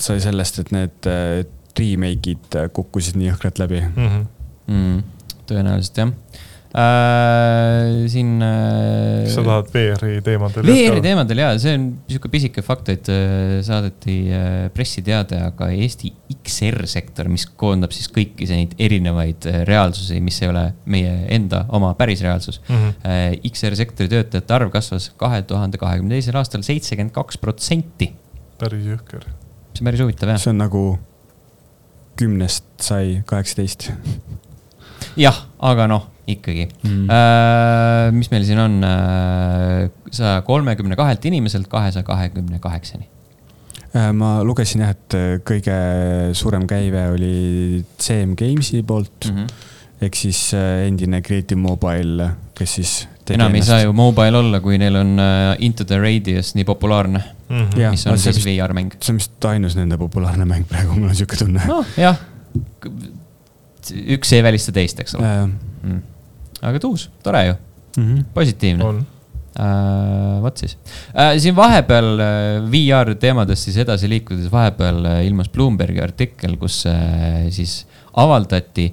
[0.00, 1.42] sai sellest, et need äh,
[1.76, 3.82] remake'id äh, kukkusid nii jõhkralt läbi.
[3.88, 4.24] Mhm.
[4.72, 5.04] mm,.
[5.46, 6.14] tõenäoliselt jah
[6.76, 8.06] äh,.
[8.12, 9.24] siin äh,.
[9.24, 11.02] kas sa tahad VR-i teemadel VR-i?
[11.04, 16.84] teemadel ja see on sihuke pisike fakt, et äh, saadeti äh, pressiteade, aga Eesti XR
[16.90, 21.94] sektor, mis koondab siis kõiki neid erinevaid äh, reaalsusi, mis ei ole meie enda oma
[21.98, 22.60] päris reaalsus.
[22.68, 22.94] Mhm.
[23.50, 28.12] XR sektori töötajate arv kasvas kahe tuhande kahekümne teisel aastal seitsekümmend kaks protsenti.
[28.60, 29.26] päris jõhker.
[29.72, 30.40] see on päris huvitav jah.
[30.40, 30.82] see on nagu
[32.16, 33.90] kümnest sai kaheksateist.
[35.16, 37.04] jah, aga noh, ikkagi Mm.
[37.10, 38.10] äh,.
[38.12, 43.06] mis meil siin on äh,, saja kolmekümne kahelt inimeselt kahesaja kahekümne kaheksani.
[43.96, 45.14] Äh, ma lugesin jah, et
[45.46, 45.76] kõige
[46.36, 49.46] suurem käive oli CM Games'i poolt mm.,
[50.02, 52.26] ehk siis endine Creative Mobile,
[52.58, 52.90] kes siis.
[53.32, 55.14] enam ei saa ju mobile olla, kui neil on
[55.64, 57.22] Into the Radius nii populaarne,
[57.78, 58.92] Jah, mis on see siis vist- VR-mäng.
[59.00, 61.62] see on vist ainus nende populaarne mäng praegu, mul on siuke tunne.
[61.66, 62.18] noh, jah.
[63.94, 65.44] Üks ei välista teist, eks ole Äh,
[65.82, 66.00] mm..
[66.70, 67.58] aga tuus, tore ju,
[67.96, 68.24] mhm.
[68.34, 68.84] positiivne.
[68.84, 69.02] on.
[69.60, 70.76] äh, vot siis
[71.14, 71.34] äh,.
[71.42, 77.46] siin vahepeal äh, VR teemadest siis edasi liikudes, vahepeal äh, ilmus Bloombergi artikkel, kus äh,
[77.54, 77.84] siis
[78.16, 78.90] avaldati,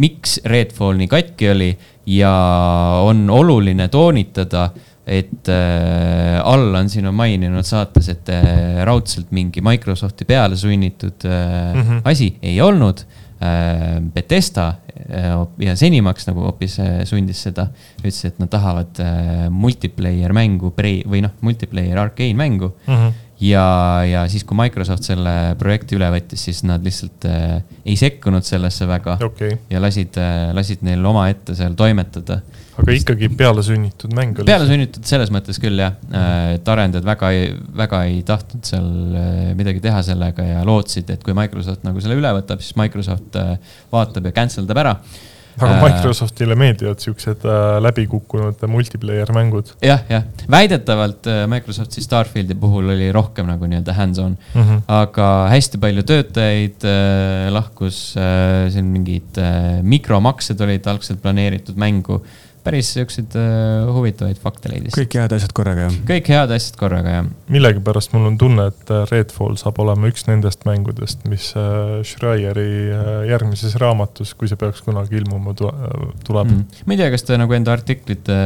[0.00, 1.72] miks Redfall nii katki oli
[2.08, 2.32] ja
[3.04, 4.70] on oluline toonitada
[5.02, 11.26] et äh, All on siin on maininud saates, et äh, raudselt mingi Microsofti peale sunnitud
[11.26, 12.00] äh, mm -hmm.
[12.04, 13.21] asi ei olnud äh,.
[14.14, 14.66] Betesta
[15.08, 15.32] äh,
[15.66, 17.68] ja Zenimax nagu hoopis äh, sundis seda,
[18.02, 22.94] ütles, et nad tahavad äh, multiplayer mängu või noh, multiplayer arcade mängu mm.
[22.94, 23.66] -hmm ja,
[24.06, 28.88] ja siis, kui Microsoft selle projekti üle võttis, siis nad lihtsalt äh, ei sekkunud sellesse
[28.90, 29.58] väga okay.
[29.72, 32.42] ja lasid äh,, lasid neil omaette seal toimetada
[32.80, 34.48] aga ikkagi pealesunnitud mäng oli.
[34.48, 37.50] pealesunnitud selles mõttes küll jah, äh, et arendajad väga ei,
[37.82, 38.88] väga ei tahtnud seal
[39.18, 43.36] äh, midagi teha sellega ja lootsid, et kui Microsoft nagu selle üle võtab, siis Microsoft
[43.40, 43.54] äh,
[43.92, 44.96] vaatab ja cancel dab ära
[45.58, 49.72] aga Microsoftile meeldivad siuksed äh, läbikukkunud multiplayer mängud.
[49.84, 54.84] jah, jah, väidetavalt äh, Microsofti Starfieldi puhul oli rohkem nagu nii-öelda hands-on mm, -hmm.
[55.00, 62.20] aga hästi palju töötajaid äh, lahkus äh,, siin mingid äh, mikromaksed olid algselt planeeritud mängu
[62.22, 64.94] äh, päris siukseid uh, huvitavaid fakte leidis.
[64.94, 65.96] kõik head asjad korraga, jah?
[66.08, 67.30] kõik head asjad korraga, jah.
[67.52, 72.68] millegipärast mul on tunne, et äh, Redfall saab olema üks nendest mängudest, mis uh, Schreieri
[73.30, 76.80] järgmises raamatus, kui see peaks kunagi ilmuma, tuleb mm..
[76.86, 78.38] ma ei tea, kas ta nagu enda artiklite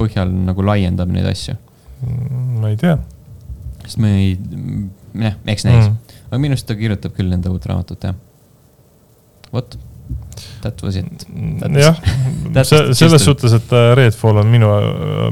[0.00, 2.42] põhjal nagu laiendab neid asju mm,?
[2.64, 2.96] ma ei tea.
[3.84, 4.34] sest me ei,
[5.28, 6.18] jah, eks näis mm..
[6.30, 8.16] aga minu arust ta kirjutab küll enda uut raamatut, jah.
[9.52, 9.76] vot
[10.62, 11.26] that was it.
[11.76, 11.96] jah,
[12.94, 14.70] selles suhtes, et äh, Redfall on minu,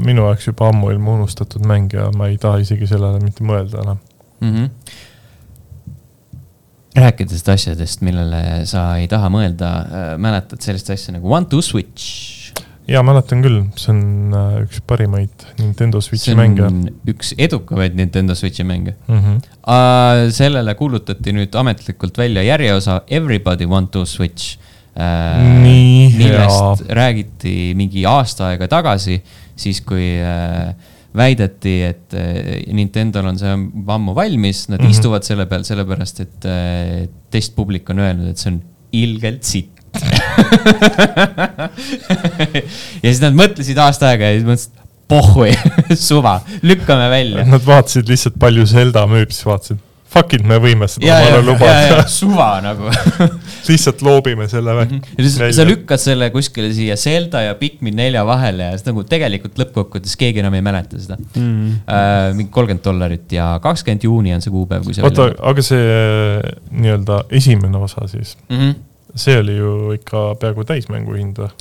[0.05, 4.03] minu jaoks juba ammuilma unustatud mäng ja ma ei taha isegi sellele mitte mõelda enam
[4.41, 4.51] mm.
[4.51, 4.69] -hmm
[6.95, 12.40] rääkides asjadest, millele sa ei taha mõelda, äh, mäletad sellist asja nagu One to Switch?
[12.91, 16.67] Jaa, mäletan küll, see on äh, üks parimaid Nintendo Switchi mänge.
[17.11, 19.17] üks edukamaid Nintendo Switchi mänge mm.
[19.19, 19.39] -hmm.
[19.61, 24.57] Uh, sellele kuulutati nüüd ametlikult välja järjeosa Everybody Want to Switch
[24.95, 26.95] Nii, millest hea.
[26.97, 29.21] räägiti mingi aasta aega tagasi,
[29.55, 30.73] siis kui äh,
[31.15, 32.15] väideti, et
[32.73, 33.53] Nintendo'l on see
[33.95, 34.91] ammu valmis, nad mm -hmm.
[34.91, 36.47] istuvad selle peal sellepärast, et
[37.31, 38.61] testpublik on öelnud, et see on
[38.91, 39.80] ilgelt sitt
[43.03, 44.73] ja siis nad mõtlesid aasta aega ja siis mõtlesid,
[45.11, 45.51] pohhui
[46.09, 47.45] suva, lükkame välja.
[47.47, 49.79] Nad vaatasid lihtsalt, palju Zelda müüb, siis vaatasid
[50.11, 52.01] fuck it, me võime seda omale lubada.
[52.11, 52.89] suva nagu
[53.69, 54.99] lihtsalt loobime selle mm.
[55.15, 55.53] -hmm.
[55.55, 60.17] sa lükkad selle kuskile siia Zelda ja Pikmin nelja vahele ja siis nagu tegelikult lõppkokkuvõttes
[60.19, 61.31] keegi enam ei mäleta seda mm.
[61.39, 61.71] -hmm.
[61.81, 65.05] Uh, mingi kolmkümmend dollarit ja kakskümmend juuni on see kuupäev, kui see.
[65.07, 68.75] oota, aga see äh, nii-öelda esimene osa siis mm, -hmm.
[69.15, 71.51] See oli ju ikka peaaegu täismängu hind või?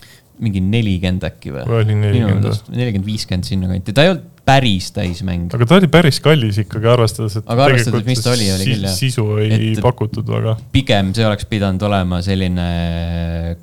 [0.41, 1.65] mingi nelikümmend äkki või?
[1.69, 2.77] oli nelikümmend või?
[2.77, 5.51] nelikümmend, viiskümmend sinnakanti, ta ei olnud päris täismäng.
[5.55, 8.87] aga ta oli päris kallis ikkagi, arvestades, et aga arvestades, mis ta oli, oli küll
[8.89, 8.95] jah.
[8.97, 10.57] sisu ei et pakutud väga.
[10.73, 12.71] pigem see oleks pidanud olema selline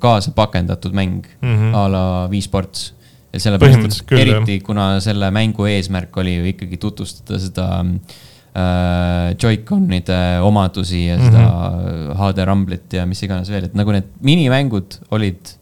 [0.02, 1.74] kaasa pakendatud mäng mm -hmm.
[1.76, 2.94] a la Wii Sports.
[3.32, 4.64] ja sellepärast, et eriti jah.
[4.64, 8.16] kuna selle mängu eesmärk oli ju ikkagi tutvustada seda äh,
[9.38, 12.18] Joy-Conide omadusi ja seda mm -hmm.
[12.18, 15.54] HD Rumblit ja mis iganes veel, et nagu need minimängud olid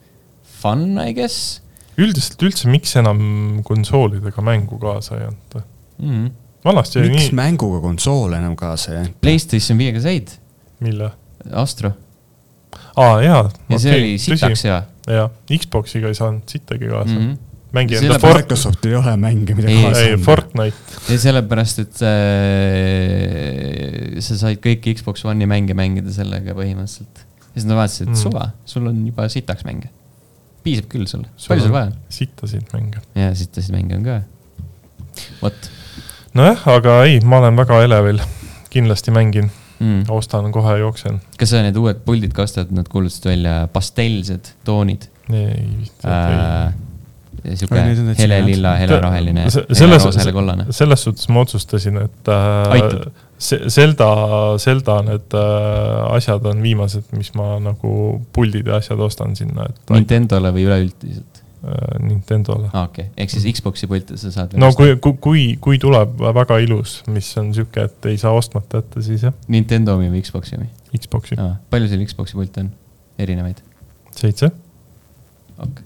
[0.61, 1.61] fun, I guess
[2.01, 3.21] üldiselt üldse, miks enam
[3.67, 5.63] konsoolidega mängu kaasa ei anta
[5.99, 6.11] mm?
[6.11, 6.31] -hmm.
[6.65, 7.21] vanasti oli nii.
[7.21, 9.19] miks mänguga konsoole enam kaasa ei anta?
[9.21, 10.37] Playstation viiega said.
[10.81, 11.11] mille?
[11.53, 11.93] Astro.
[12.97, 13.23] aa, jaa.
[13.23, 14.83] ja okay, see oli sitaks hea.
[15.09, 17.27] jah, Xboxiga ei saanud sittagi kaasa mm.
[17.27, 17.37] -hmm
[17.77, 18.43] mängi enda Fort-.
[18.43, 20.25] Microsoftil ei ole mänge, mida ei, kaasa anda.
[20.25, 20.97] Fortnite.
[21.13, 22.17] ja sellepärast, et äh,
[24.25, 27.17] sa said kõiki Xbox One'i mänge mängida sellega põhimõtteliselt.
[27.47, 28.23] ja siis nad vaatasid, et mm.
[28.25, 29.93] suva, sul on juba sitaks mänge
[30.67, 31.99] piisab küll sul, palju sul vaja on?
[32.13, 33.03] sittasid mänge.
[33.19, 34.17] jaa, sittasid mänge on ka.
[35.43, 35.71] vot.
[36.37, 38.21] nojah, aga ei, ma olen väga elevil,
[38.73, 41.21] kindlasti mängin mm., ostan kohe, jooksen.
[41.39, 45.07] kas sa need uued puldid ka ostad, nad kuulutasid välja pastellsed toonid?
[45.31, 46.75] ei, vist äh,
[47.55, 47.79] sihuke
[48.19, 50.67] helelilla, heleroheline, heleroos, helekollane.
[50.75, 53.07] selles suhtes ma otsustasin, et äh,
[53.39, 54.11] Zelda,
[54.59, 57.91] Zelda need äh, asjad on viimased, mis ma nagu
[58.33, 59.83] puldid ja asjad ostan sinna, et.
[59.93, 61.99] Nintendo'le või üleüldiselt äh,?
[62.01, 62.71] Nintendo'le.
[62.73, 64.57] aa ah,, okei okay., ehk siis Xbox'i pilte sa saad.
[64.61, 68.81] no kui, kui, kui, kui tuleb väga ilus, mis on sihuke, et ei saa ostmata
[68.83, 69.37] jätta, siis jah.
[69.53, 70.71] Nintendo omi või Xbox'i omi?
[70.97, 71.59] Xbox'i ah,.
[71.71, 72.73] palju sul Xbox'i pilte on,
[73.21, 73.61] erinevaid?
[74.17, 74.49] seitse.
[75.59, 75.85] okei okay..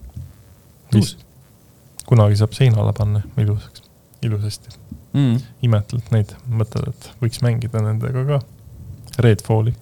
[0.95, 1.27] vist.
[2.11, 3.85] Kunagi saab seinale panna ilusaks,
[4.25, 4.73] ilusasti
[5.15, 5.37] mm.
[5.67, 8.41] imetled neid, mõtled, et võiks mängida nendega ka
[9.21, 9.73] Redfalli.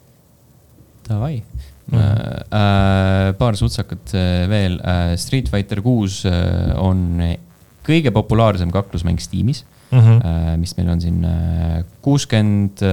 [1.08, 1.98] Davai mm.
[1.98, 2.54] -hmm.
[2.60, 6.22] äh, paar sutsakat äh, veel äh,, Street Fighter kuus
[6.78, 7.22] on
[7.86, 9.98] kõige populaarsem kaklusmäng Steamis mm.
[9.98, 10.58] mm, -hmm.
[10.62, 11.26] mis meil on siin
[12.02, 12.86] kuuskümmend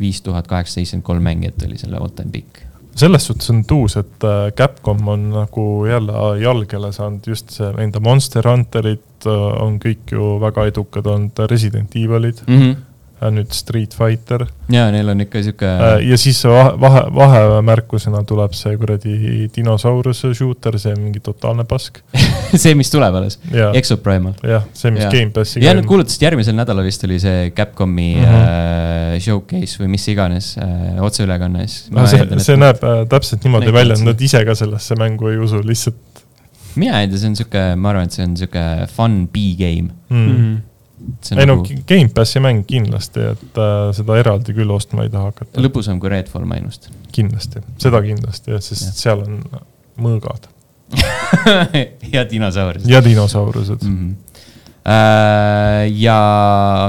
[0.00, 3.96] viis tuhat kaheksasada seitsekümmend kolm mängijat oli selle all time peak selles suhtes on tuus,
[3.96, 9.78] et äh, Capcom on nagu jälle jalgele saanud just see, enda Monster Hunterid äh, on
[9.82, 12.58] kõik ju väga edukad olnud, Resident Evilid mm.
[12.58, 12.82] -hmm
[13.32, 14.46] nüüd Street Fighter.
[14.72, 15.70] ja neil on ikka sihuke.
[16.08, 22.00] ja siis vahe, vahe, vahemärkusena tuleb see kuradi dinosauruse shooter, see mingi totaalne pask
[22.62, 23.38] see, mis tuleb alles,
[23.74, 24.34] Exoprimal.
[24.42, 25.12] jah, see, mis ja.
[25.12, 25.62] Gamepassi.
[25.64, 29.14] ja nad kuulutasid järgmisel nädalal vist oli see Capcomi mm -hmm.
[29.14, 32.06] äh, showcase või mis iganes äh, otseülekannes no,.
[32.10, 35.62] see, see näeb äh, täpselt niimoodi välja, et nad ise ka sellesse mängu ei usu,
[35.64, 35.96] lihtsalt.
[36.74, 38.64] mina ei tea, see on sihuke, ma arvan, et see on sihuke
[38.96, 40.28] fun B-game mm.
[40.28, 40.62] -hmm
[41.34, 41.62] ei nagu...
[41.62, 45.62] no Gamepassi mäng kindlasti, et äh, seda eraldi küll ostma ei taha hakata.
[45.62, 46.96] lõbusam kui Redfall, ma ennustan.
[47.14, 48.96] kindlasti, seda kindlasti, sest ja.
[48.98, 49.40] seal on
[50.00, 50.50] mõõgad
[52.14, 52.88] ja dinosaurused.
[52.90, 53.96] ja dinosaurused mm.
[53.96, 54.40] -hmm.
[54.84, 56.18] Äh, ja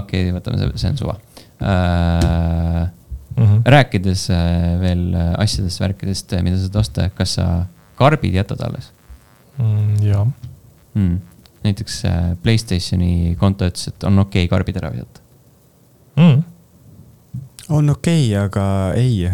[0.04, 1.18] okei okay,, võtame see, see on suva
[1.62, 2.92] äh,.
[3.36, 3.62] Mm -hmm.
[3.68, 7.66] rääkides äh, veel asjadest, värkidest, mida sa tahad osta, kas sa
[8.00, 8.92] karbid jätad alles
[9.58, 10.04] mm,?
[10.04, 10.28] jah
[10.94, 11.35] mm
[11.66, 15.24] näiteks äh, Playstationi konto ütles, et on okei okay karbid ära visata
[16.22, 16.44] mm..
[17.70, 18.68] on okei okay,, aga
[19.00, 19.26] ei.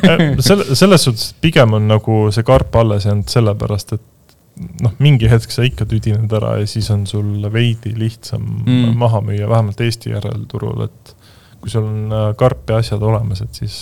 [0.00, 4.36] Äh, selle, selles suhtes pigem on nagu see karp alles jäänud sellepärast, et
[4.84, 8.94] noh, mingi hetk sa ikka tüdined ära ja siis on sul veidi lihtsam mm.
[9.00, 11.14] maha müüa, vähemalt Eesti järelturul, et
[11.60, 13.80] kui sul on äh, karp ja asjad olemas, et siis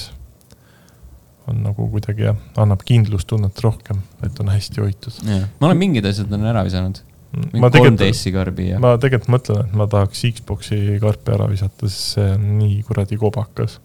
[1.49, 5.23] on nagu kuidagi jah, annab kindlustunnet rohkem, et on hästi hoitud.
[5.29, 7.01] ma olen mingid asjad on ära visanud
[7.61, 8.79] ma tegelikult, karbi ja.
[8.83, 13.19] ma tegelikult mõtlen, et ma tahaks Xbox'i karpi ära visata, sest see on nii kuradi
[13.21, 13.79] kobakas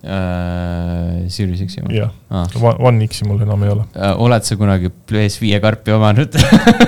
[0.00, 1.28] äh,.
[1.28, 1.98] Series X-i või?
[1.98, 4.14] jah ah., One X-i mul enam ei ole äh,.
[4.16, 6.40] oled sa kunagi PS5 karpi omanud?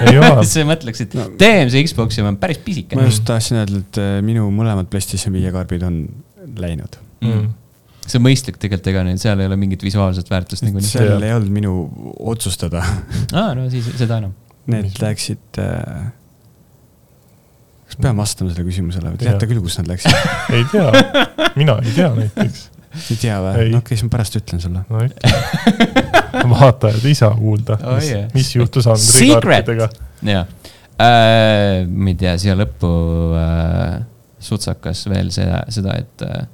[0.08, 2.96] ei ole sa mõtleksid no., damn see Xbox on päris pisike.
[2.96, 6.06] ma just tahtsin öelda, et äh, minu mõlemad PlayStation 5 karbid on
[6.56, 7.50] läinud mm
[8.02, 10.90] see on mõistlik tegelikult, ega neil seal ei ole mingit visuaalset väärtust niikuinii.
[10.90, 11.74] seal ei olnud minu
[12.32, 14.32] otsustada aa, no siis seda enam
[14.70, 16.10] Need läksid äh,,
[17.88, 20.14] kas pean vastama sellele küsimusele või teate küll, kus nad läksid
[20.56, 20.86] ei tea,
[21.58, 22.62] mina ei tea näiteks.
[23.10, 23.50] ei tea või?
[23.50, 25.02] no okei okay,, siis ma pärast ütlen sulle no,.
[26.54, 28.30] vaatajad ei saa kuulda oh,, mis, yeah.
[28.36, 29.90] mis juhtus Andri kaartidega.
[30.30, 32.92] jaa äh,, ma ei tea, siia lõppu
[33.42, 33.98] äh,
[34.42, 36.46] sutsakas veel seda, seda, et äh,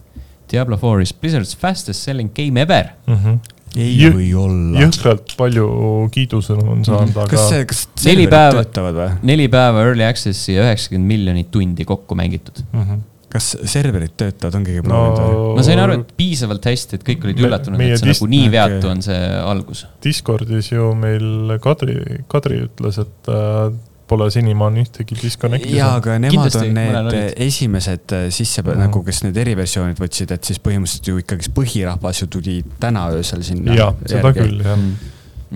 [0.49, 3.21] Diablo 4 is Blizzard's fastest selling game ever mm.
[3.21, 4.81] -hmm ei Jõ, või olla.
[4.85, 5.69] jõhkralt palju
[6.15, 7.23] kiidusõnu on saanud mm, -hmm.
[7.25, 7.29] aga.
[7.35, 12.65] kas see, kas neli päeva, neli päeva early access'i ja üheksakümmend miljonit tundi kokku mängitud
[12.73, 12.83] mm.
[12.83, 15.57] -hmm kas serverid töötavad, on keegi proovinud no, või?
[15.59, 18.79] ma sain aru, et piisavalt hästi, et kõik olid üllatunud, et see nagu nii veatu
[18.79, 18.93] okay.
[18.95, 19.83] on see algus.
[20.05, 21.99] Discordis ju meil Kadri,
[22.33, 23.69] Kadri ütles, et äh,
[24.09, 25.77] pole senimaani ühtegi disconnect'i.
[25.77, 28.87] jaa, aga nemad Kindlasti, on need esimesed äh, sisse mm -hmm.
[28.87, 33.43] nagu, kes need eriversioonid võtsid, et siis põhimõtteliselt ju ikkagist põhirahvas ju tuli täna öösel
[33.43, 33.75] sinna.
[33.75, 35.15] jaa, seda küll, jah mm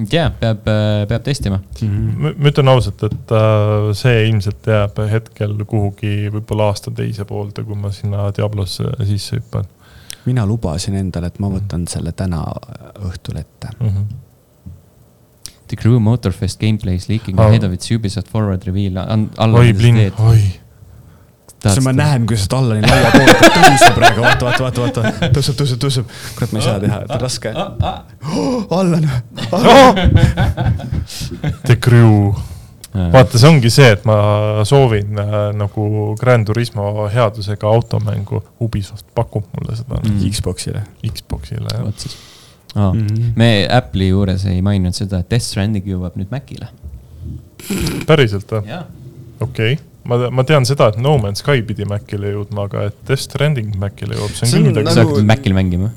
[0.09, 1.89] jah, peab, äh, peab testima mm.
[1.89, 2.35] -hmm.
[2.39, 7.77] ma ütlen ausalt, et äh, see ilmselt jääb hetkel kuhugi võib-olla aasta teise poolde, kui
[7.77, 9.65] ma sinna Diablosse sisse hüppan.
[10.25, 12.45] mina lubasin endale, et ma võtan selle täna
[13.05, 13.89] õhtul ette mm.
[13.89, 14.21] -hmm
[15.73, 17.47] The Crew Motorfest gameplay is leaking oh.
[17.49, 18.99] ahead of its Ubisoft forward reveal.
[19.01, 20.41] oi, Blin, oi
[21.71, 25.79] siis ma näen, kuidas Allani laua poole tõuseb praegu, vaata, vaata, vaata, vaata, tõuseb, tõuseb,
[25.83, 26.15] tõuseb.
[26.37, 28.67] kurat, ma ei saa teha, et on raske oh,.
[28.79, 29.07] Allan
[31.69, 32.35] The Crew.
[32.93, 34.19] vaata, see ongi see, et ma
[34.69, 35.87] soovin äh, nagu
[36.21, 38.43] Grand Turismo headusega automängu.
[38.61, 40.21] Ubisoft pakub mulle seda mm..
[40.29, 40.85] Xbox'ile.
[41.07, 42.13] Xbox'ile, jah.
[42.75, 42.93] Oh..
[42.93, 43.33] Mm -hmm.
[43.37, 46.69] me Apple'i juures ei maininud seda, et Death Stranding jõuab nüüd Macile.
[48.07, 48.79] päriselt või?
[49.41, 49.79] okei okay.
[50.05, 53.77] ma, ma tean seda, et No Man's Sky pidi Macile jõudma, aga et Death Stranding
[53.77, 54.95] Macile jõuab, see on küll midagi.
[54.95, 55.93] sa hakkasid Macil mängima?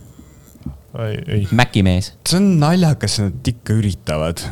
[1.00, 1.48] ei, ei.
[1.52, 2.14] Maci mees.
[2.28, 4.44] see on naljakas, nad ikka üritavad.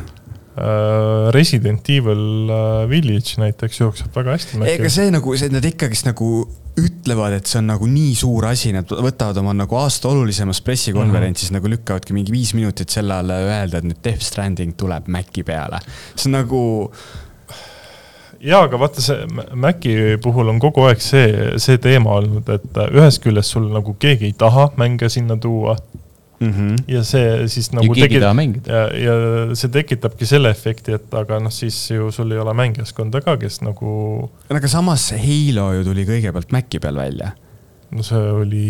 [1.34, 4.60] Resident Evil uh, Village näiteks jookseb väga hästi.
[4.70, 6.28] ega see nagu, see, nad ikkagist nagu
[6.78, 11.50] ütlevad, et see on nagu nii suur asi, nad võtavad oma nagu aasta olulisemas pressikonverentsis
[11.50, 11.58] mm -hmm.
[11.58, 15.78] nagu lükkavadki mingi viis minutit selle alla öelda, et nüüd Death Stranding tuleb Maci peale.
[16.16, 16.62] see on nagu.
[18.40, 23.22] jaa, aga vaata see Maci puhul on kogu aeg see, see teema olnud, et ühest
[23.22, 25.76] küljest sul nagu keegi ei taha mänge sinna tuua
[26.40, 26.50] mm.
[26.50, 26.82] -hmm.
[26.88, 27.86] ja see siis nagu.
[27.86, 28.72] ja keegi ei taha mängida.
[28.72, 33.20] ja, ja see tekitabki selle efekti, et aga noh, siis ju sul ei ole mängijaskonda
[33.24, 34.30] ka, kes nagu.
[34.50, 37.32] aga samas Halo ju tuli kõigepealt Maci peal välja.
[37.90, 38.68] no see oli,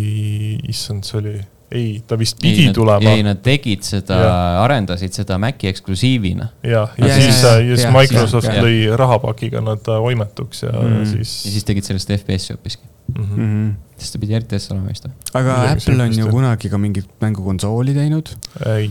[0.68, 1.36] issand, see oli
[1.74, 6.48] ei, ta vist pidi ei, tulema ei, nad tegid seda Jah., arendasid seda Maci eksklusiivina.
[6.62, 10.98] ja, ja siis ja,, siis ja, Microsoft lõi rahapakiga nad äh, oimetuks ja Mm.
[10.98, 11.06] mm.
[11.06, 12.82] siis, ja siis tegid sellest FPS-i hoopiski,
[13.18, 13.24] mm.
[13.24, 13.38] -hmm.
[13.38, 13.72] -hmm.
[13.96, 15.12] sest ta pidi RTS olema vist või?
[15.40, 16.30] aga Midagi Apple on ju jah.
[16.30, 18.28] kunagi ka mingit mängukonsooli teinud.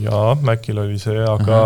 [0.03, 1.59] jaa, Macil oli see, aga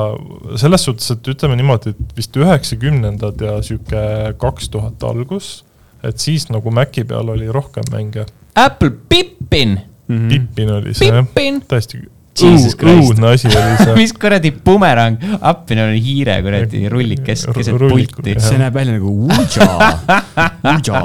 [0.55, 5.63] selles suhtes, et ütleme niimoodi, et vist üheksakümnendad ja sihuke kaks tuhat algus,
[6.03, 8.25] et siis nagu Maci peal oli rohkem mänge.
[8.55, 10.27] Apple Pippin, Mhm.
[10.29, 11.61] Pippin oli see jah, Pippin.
[11.67, 13.09] täiesti õu- Christ.
[13.09, 13.95] õudne asi oli see.
[14.01, 18.39] mis kuradi bumerang, appina oli hiire kuradi rullik kes, keset pulti jah..
[18.45, 19.67] see näeb välja nagu Uja,
[20.63, 21.01] Uja.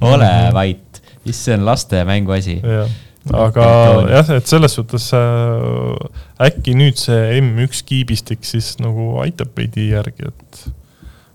[0.00, 0.83] ole vait,
[1.24, 2.60] issand, see on laste mänguasi.
[2.60, 2.94] jah,
[3.32, 3.66] aga
[4.10, 10.30] jah, et selles suhtes äh, äkki nüüd see M1 kiibistik siis nagu aitab veidi järgi,
[10.30, 10.64] et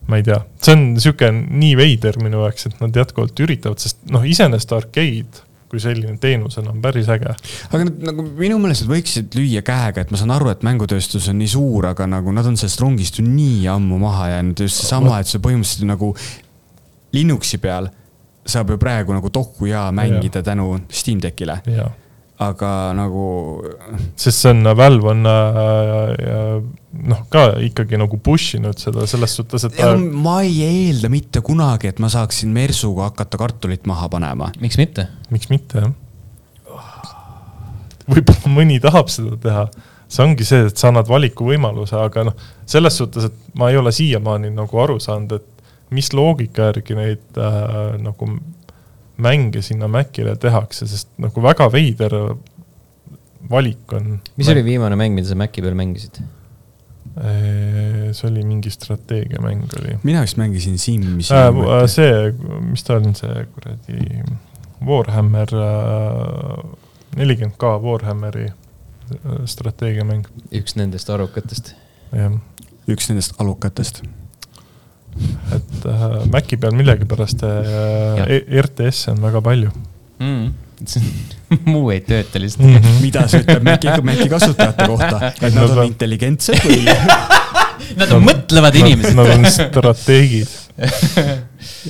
[0.09, 4.01] ma ei tea, see on sihuke nii veider minu jaoks, et nad jätkuvalt üritavad, sest
[4.13, 7.29] noh, iseenesest arcade kui selline teenusena on päris äge.
[7.69, 11.29] aga nad nagu minu meelest nad võiksid lüüa käega, et ma saan aru, et mängutööstus
[11.29, 14.81] on nii suur, aga nagu nad on sellest rongist ju nii ammu maha jäänud, just
[14.81, 16.13] seesama, et see põhimõtteliselt nagu
[17.13, 17.87] Linuxi peal
[18.51, 21.59] saab ju praegu nagu doku ja mängida tänu Steam Deckile,
[22.39, 23.23] aga nagu
[24.15, 26.61] sest see on, Valve on äh,
[27.11, 31.11] noh, ka ikkagi nagu push inud seda selles suhtes, et ja ta ma ei eelda
[31.11, 34.51] mitte kunagi, et ma saaksin Mersuga hakata kartulit maha panema.
[34.63, 35.09] miks mitte?
[35.33, 35.93] miks mitte, jah.
[38.09, 39.67] võib-olla mõni tahab seda teha,
[40.09, 43.93] see ongi see, et sa annad valikuvõimaluse, aga noh, selles suhtes, et ma ei ole
[43.93, 45.58] siiamaani nagu aru saanud, et
[45.95, 48.31] mis loogika järgi neid äh, nagu
[49.19, 52.15] mänge sinna Macile tehakse, sest nagu väga veider
[53.49, 54.19] valik on.
[54.37, 56.21] mis oli viimane mäng, mida sa Maci peal mängisid?
[57.19, 61.87] see oli mingi strateegiamäng oli mina vist mängisin Simmi äh,.
[61.87, 62.31] see,
[62.61, 64.21] mis ta on, see kuradi
[64.85, 66.63] Warhammer äh,
[67.15, 71.73] nelikümmend K Warhammeri äh, strateegiamäng, üks nendest arukatest.
[72.11, 72.39] jah.
[72.87, 74.03] üks nendest alukatest.
[75.55, 78.25] Et äh, Maci peal millegipärast äh.
[78.25, 79.71] E- RTS-e on väga palju
[80.19, 80.49] Mm.
[81.71, 82.73] muu ei tööta lihtsalt mm.
[82.73, 82.83] mm.
[82.83, 83.01] -hmm.
[83.03, 86.81] mida see ütleb Maci, Maci kasutajate kohta, et nad on intelligentsed või?
[87.99, 89.15] Nad on mõtlevad inimesed.
[89.15, 90.51] Nad on strateegid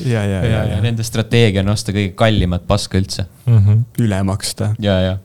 [0.05, 3.25] ja, ja, ja, ja, ja nende strateegia on osta kõige kallimat paska üldse.
[3.45, 3.57] mm.
[3.57, 3.81] -hmm.
[4.05, 4.73] üle maksta.
[4.79, 5.17] ja, ja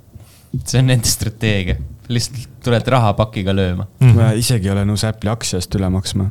[0.65, 1.77] see on nende strateegia,
[2.09, 3.87] lihtsalt tuled rahapakiga lööma.
[4.01, 4.39] Mm ma -hmm.
[4.39, 6.31] isegi ei ole nõus Apple'i aktsiast üle maksma,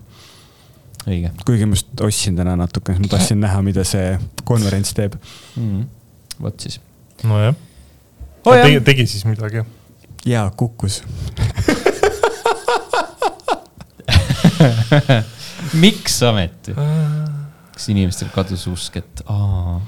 [1.08, 4.16] õige kuigi ma just ostsin täna natuke, ma tahtsin näha, mida see
[4.48, 5.20] konverents teeb.
[5.60, 5.86] mm..
[6.42, 6.80] vot siis.
[7.24, 7.56] nojah
[8.44, 9.64] Oh tegi, tegi siis midagi.
[10.28, 11.04] ja kukkus.
[15.84, 16.76] miks ometi?
[17.74, 19.80] kas inimestel kadus usk, et aa,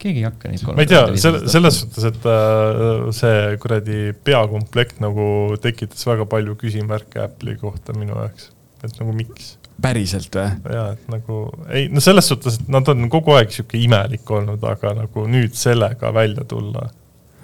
[0.00, 4.96] keegi ei hakka neid ma ei tea, selle, selles suhtes, et äh, see kuradi peakomplekt
[5.04, 5.26] nagu
[5.62, 8.50] tekitas väga palju küsimärke Apple'i kohta minu jaoks,
[8.82, 10.48] et nagu miks päriselt või?
[10.72, 14.62] ja et nagu ei, no selles suhtes, et nad on kogu aeg sihuke imelik olnud,
[14.68, 16.88] aga nagu nüüd sellega välja tulla.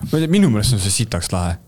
[0.05, 1.59] ma ei tea, minu meelest on see sitaks lahe.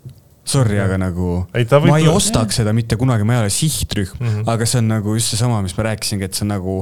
[0.45, 4.27] Sorry, aga nagu ei, ma ei ostaks seda mitte kunagi, ma ei ole sihtrühm mm.
[4.29, 4.49] -hmm.
[4.53, 6.81] aga see on nagu just seesama, mis ma rääkisingi, et see on nagu.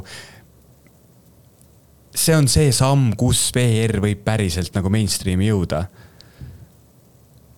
[2.14, 5.86] see on see samm, kus VR võib päriselt nagu mainstream'i jõuda.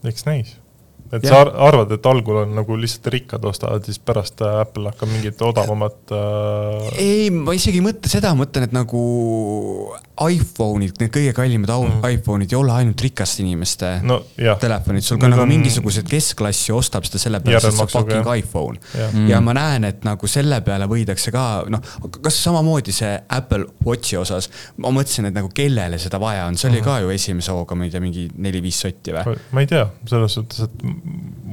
[0.05, 0.57] eks näis.
[1.15, 1.31] Et Jah.
[1.31, 5.09] sa ar- arvad, et algul on nagu lihtsalt rikkad ostavad, siis pärast äh, Apple hakkab
[5.13, 6.99] mingit odavamat äh,.
[6.99, 9.03] ei, ma isegi ei mõtle seda, ma mõtlen, et nagu
[10.15, 12.05] iPhone'id, need kõige kallimad Mhm.
[12.07, 16.07] iPhone'id ei ole ainult rikaste inimeste no jah, telefonid, sul ka Need nagu on- mingisugused
[16.09, 18.79] keskklass ju ostab seda sellepärast, et see on fucking iPhone.
[18.95, 19.29] jah Mm.
[19.29, 21.81] ja ma näen, et nagu selle peale võidakse ka noh,
[22.23, 24.49] kas samamoodi see Apple Watchi osas,
[24.79, 27.85] ma mõtlesin, et nagu kellele seda vaja on, see oli ka ju esimese hooga, ma
[27.85, 29.37] ei tea, mingi neli-viis sotti või?
[29.53, 30.83] ma ei tea, selles suhtes, et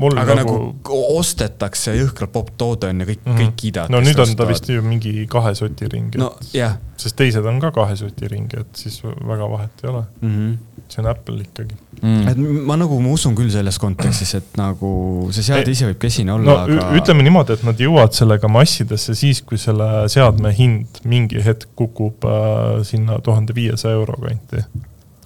[0.02, 3.32] mul aga nagu, nagu ostetakse jõhkralt popp toode on ja kõik mm.
[3.32, 3.42] -hmm.
[3.42, 3.94] kõik kiidavad.
[3.94, 7.60] no nüüd on ta vist ju mingi kahe soti ring, no jah sest teised on
[7.62, 10.34] ka kahe soti ring, et siis väga vahet ei ole, mm.
[10.36, 10.84] -hmm.
[10.92, 11.76] see on Apple ikkagi.
[12.02, 12.28] mm.
[12.32, 12.38] et
[12.70, 14.92] ma nagu, ma usun küll selles kontekstis, et nagu
[15.32, 16.92] see seade ise võib kesine olla no aga.
[17.00, 22.26] ütleme niimoodi, et nad jõuavad sellega massidesse siis, kui selle seadme hind mingi hetk kukub
[22.28, 24.66] äh, sinna tuhande viiesaja euro kanti.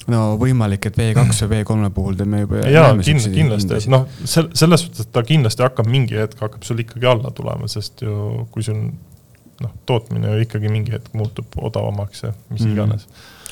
[0.08, 2.62] No võimalik, et V2 või V3-e puhul teeme juba.
[2.70, 6.84] jaa, kindlasti, kindlasti, noh, sel-, selles suhtes, et ta kindlasti hakkab mingi hetk hakkab sul
[6.84, 8.84] ikkagi alla tulema, sest ju kui sul
[9.64, 12.74] noh, tootmine ju ikkagi mingi hetk muutub odavamaks ja mis Mhm.
[12.76, 13.08] iganes.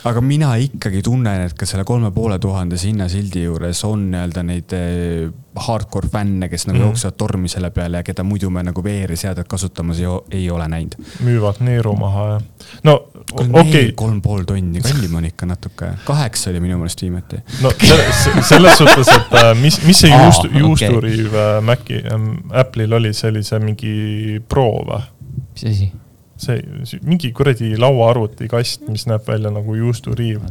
[0.10, 4.76] Aga mina ikkagi tunnen, et ka selle kolme poole tuhandese hinnasildi juures on nii-öelda neid
[4.76, 5.30] eh,
[5.68, 6.84] hardcore fänne, kes nagu mm.
[6.88, 10.98] jooksevad tormi selle peale ja keda muidu me nagu VR-seadet kasutamas ei, ei ole näinud.
[11.24, 12.42] müüvad neeru maha ja,
[12.90, 12.96] no
[13.32, 17.40] okei okay., kolm pool tonni, kallim on ikka natuke, kaheksa oli minu meelest viimati.
[17.62, 23.14] no selles, suhtes, et äh, mis, mis see juustu, juusturiiv äh, Maci ähm,, Apple'il oli,
[23.14, 23.94] see oli see mingi
[24.50, 25.04] Pro või?
[25.54, 25.92] mis asi?
[26.44, 30.42] see, mingi kuradi lauaarvutikast, mis näeb välja nagu juusturiiv.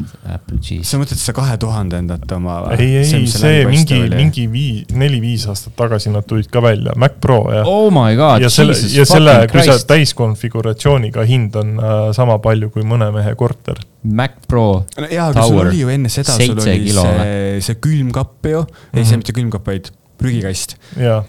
[0.82, 6.12] Sa mõtled seda kahe tuhandendat oma ei, ei, see mingi, mingi vii-, neli-viis aastat tagasi
[6.14, 7.68] nad tulid ka välja, Mac Pro jah.
[7.68, 9.88] Oh my god, ja selle, Jesus ja selle, fucking kui sa Christ.
[9.92, 13.78] täiskonfiguratsiooniga hind on äh, sama palju kui mõne mehe korter.
[14.02, 15.68] Mac Pro, no jaa, aga sul Tower.
[15.70, 19.08] oli ju enne seda, sul oli kilo see, see külmkapp ju, ei Mhm.
[19.12, 20.76] see mitte külmkapp, vaid prügikast.
[20.98, 21.22] jaa,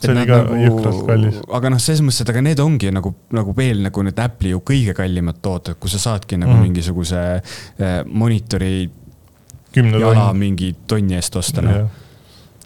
[0.00, 1.36] see oli ka jõhkralt kallis.
[1.58, 4.60] aga noh, selles mõttes, et aga need ongi nagu, nagu veel nagu need Apple'i ju
[4.72, 6.64] kõige kallimad tooted, kus sa saadki nagu mm.
[6.68, 8.90] mingisuguse äh, monitori
[9.76, 10.38] jala tonni.
[10.40, 11.86] mingi tonni eest osta, noh.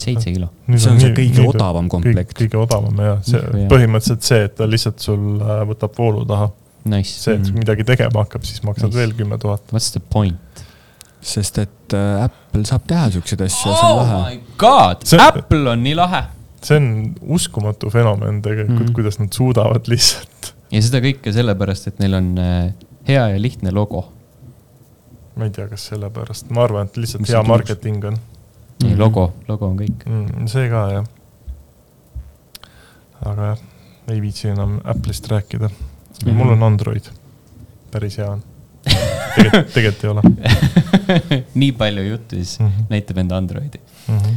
[0.01, 0.49] seitse kilo.
[0.77, 2.35] see on see kõige odavam komplekt.
[2.39, 6.51] kõige odavam jah, see põhimõtteliselt see, et ta lihtsalt sul äh, võtab voolu taha.
[6.91, 7.13] Nice.
[7.21, 7.59] see, et Mhm.
[7.61, 8.97] midagi tegema hakkab, siis maksad Nice.
[8.99, 9.63] veel kümme tuhat.
[9.73, 10.39] What's the point?
[11.21, 14.21] sest et äh, Apple saab teha siukseid asju ja see on Oh lahe.
[14.31, 16.23] my god, Apple on nii lahe.
[16.65, 18.87] See on uskumatu fenomen tegelikult mm.
[18.87, 18.95] -hmm.
[18.95, 22.73] kuidas nad suudavad lihtsalt, ja seda kõike sellepärast, et neil on äh,
[23.09, 24.13] hea ja lihtne logo.
[25.37, 28.19] ma ei tea, kas sellepärast, ma arvan, et lihtsalt Mis hea marketing on
[28.85, 28.99] ei, Mhm.
[29.01, 30.05] logo, logo on kõik.
[30.07, 30.47] mm,.
[30.49, 31.07] see ka jah.
[33.27, 33.59] aga jah,
[34.09, 35.75] ei viitsi enam Apple'ist rääkida mm.
[36.25, 36.33] -hmm.
[36.33, 37.11] mul on Android,
[37.91, 38.43] päris hea on.
[39.35, 40.23] tegelikult, tegelikult ei ole
[41.63, 42.67] nii palju juttu, siis mm.
[42.67, 42.85] -hmm.
[42.91, 43.81] näitab enda Androidi.
[44.09, 44.35] Mm -hmm.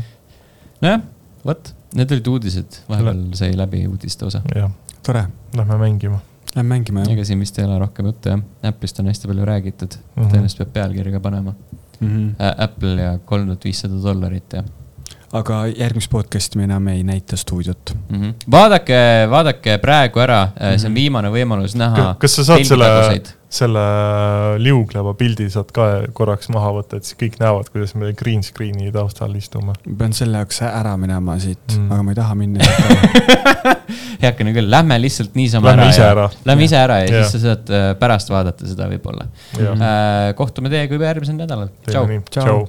[0.81, 1.01] nojah,
[1.45, 4.41] vot, need olid uudised, vahepeal sai läbi uudiste osa.
[4.55, 4.71] jah,
[5.05, 5.25] tore,
[5.57, 6.19] lähme mängima
[6.55, 8.39] lähme mängime jah ega siin vist ei ole rohkem juttu jah,
[8.69, 10.23] Apple'ist on hästi palju räägitud mm.
[10.23, 10.31] -hmm.
[10.31, 11.53] tõenäoliselt peab pealkirja ka panema
[11.99, 12.07] mm.
[12.07, 12.53] -hmm.
[12.57, 14.63] Apple ja kolm tuhat viissada dollarit ja
[15.33, 17.95] aga järgmist podcast'i me enam ei näita stuudiot.
[18.09, 18.21] mm.
[18.21, 18.33] -hmm.
[18.51, 20.95] vaadake, vaadake praegu ära, see on Mhm.
[20.95, 22.15] viimane võimalus näha.
[22.19, 23.21] kas sa saad selle,
[23.53, 23.83] selle
[24.63, 25.87] liugleva pildi saad ka
[26.17, 29.75] korraks maha võtta, et siis kõik näevad, kuidas me green screen'i taustal istume.
[29.85, 31.91] ma pean selle jaoks ära minema siit Mm.
[31.91, 32.65] aga ma ei taha minna.
[34.23, 35.89] heakene küll, lähme lihtsalt niisama Lähme ära.
[35.95, 36.27] ise ära.
[36.49, 37.25] Lähme ise ära ja Jah.
[37.29, 39.27] siis sa saad äh, pärast vaadata seda võib-olla
[39.57, 40.33] äh,.
[40.37, 42.63] kohtume teiega juba järgmisel nädalal, tšau.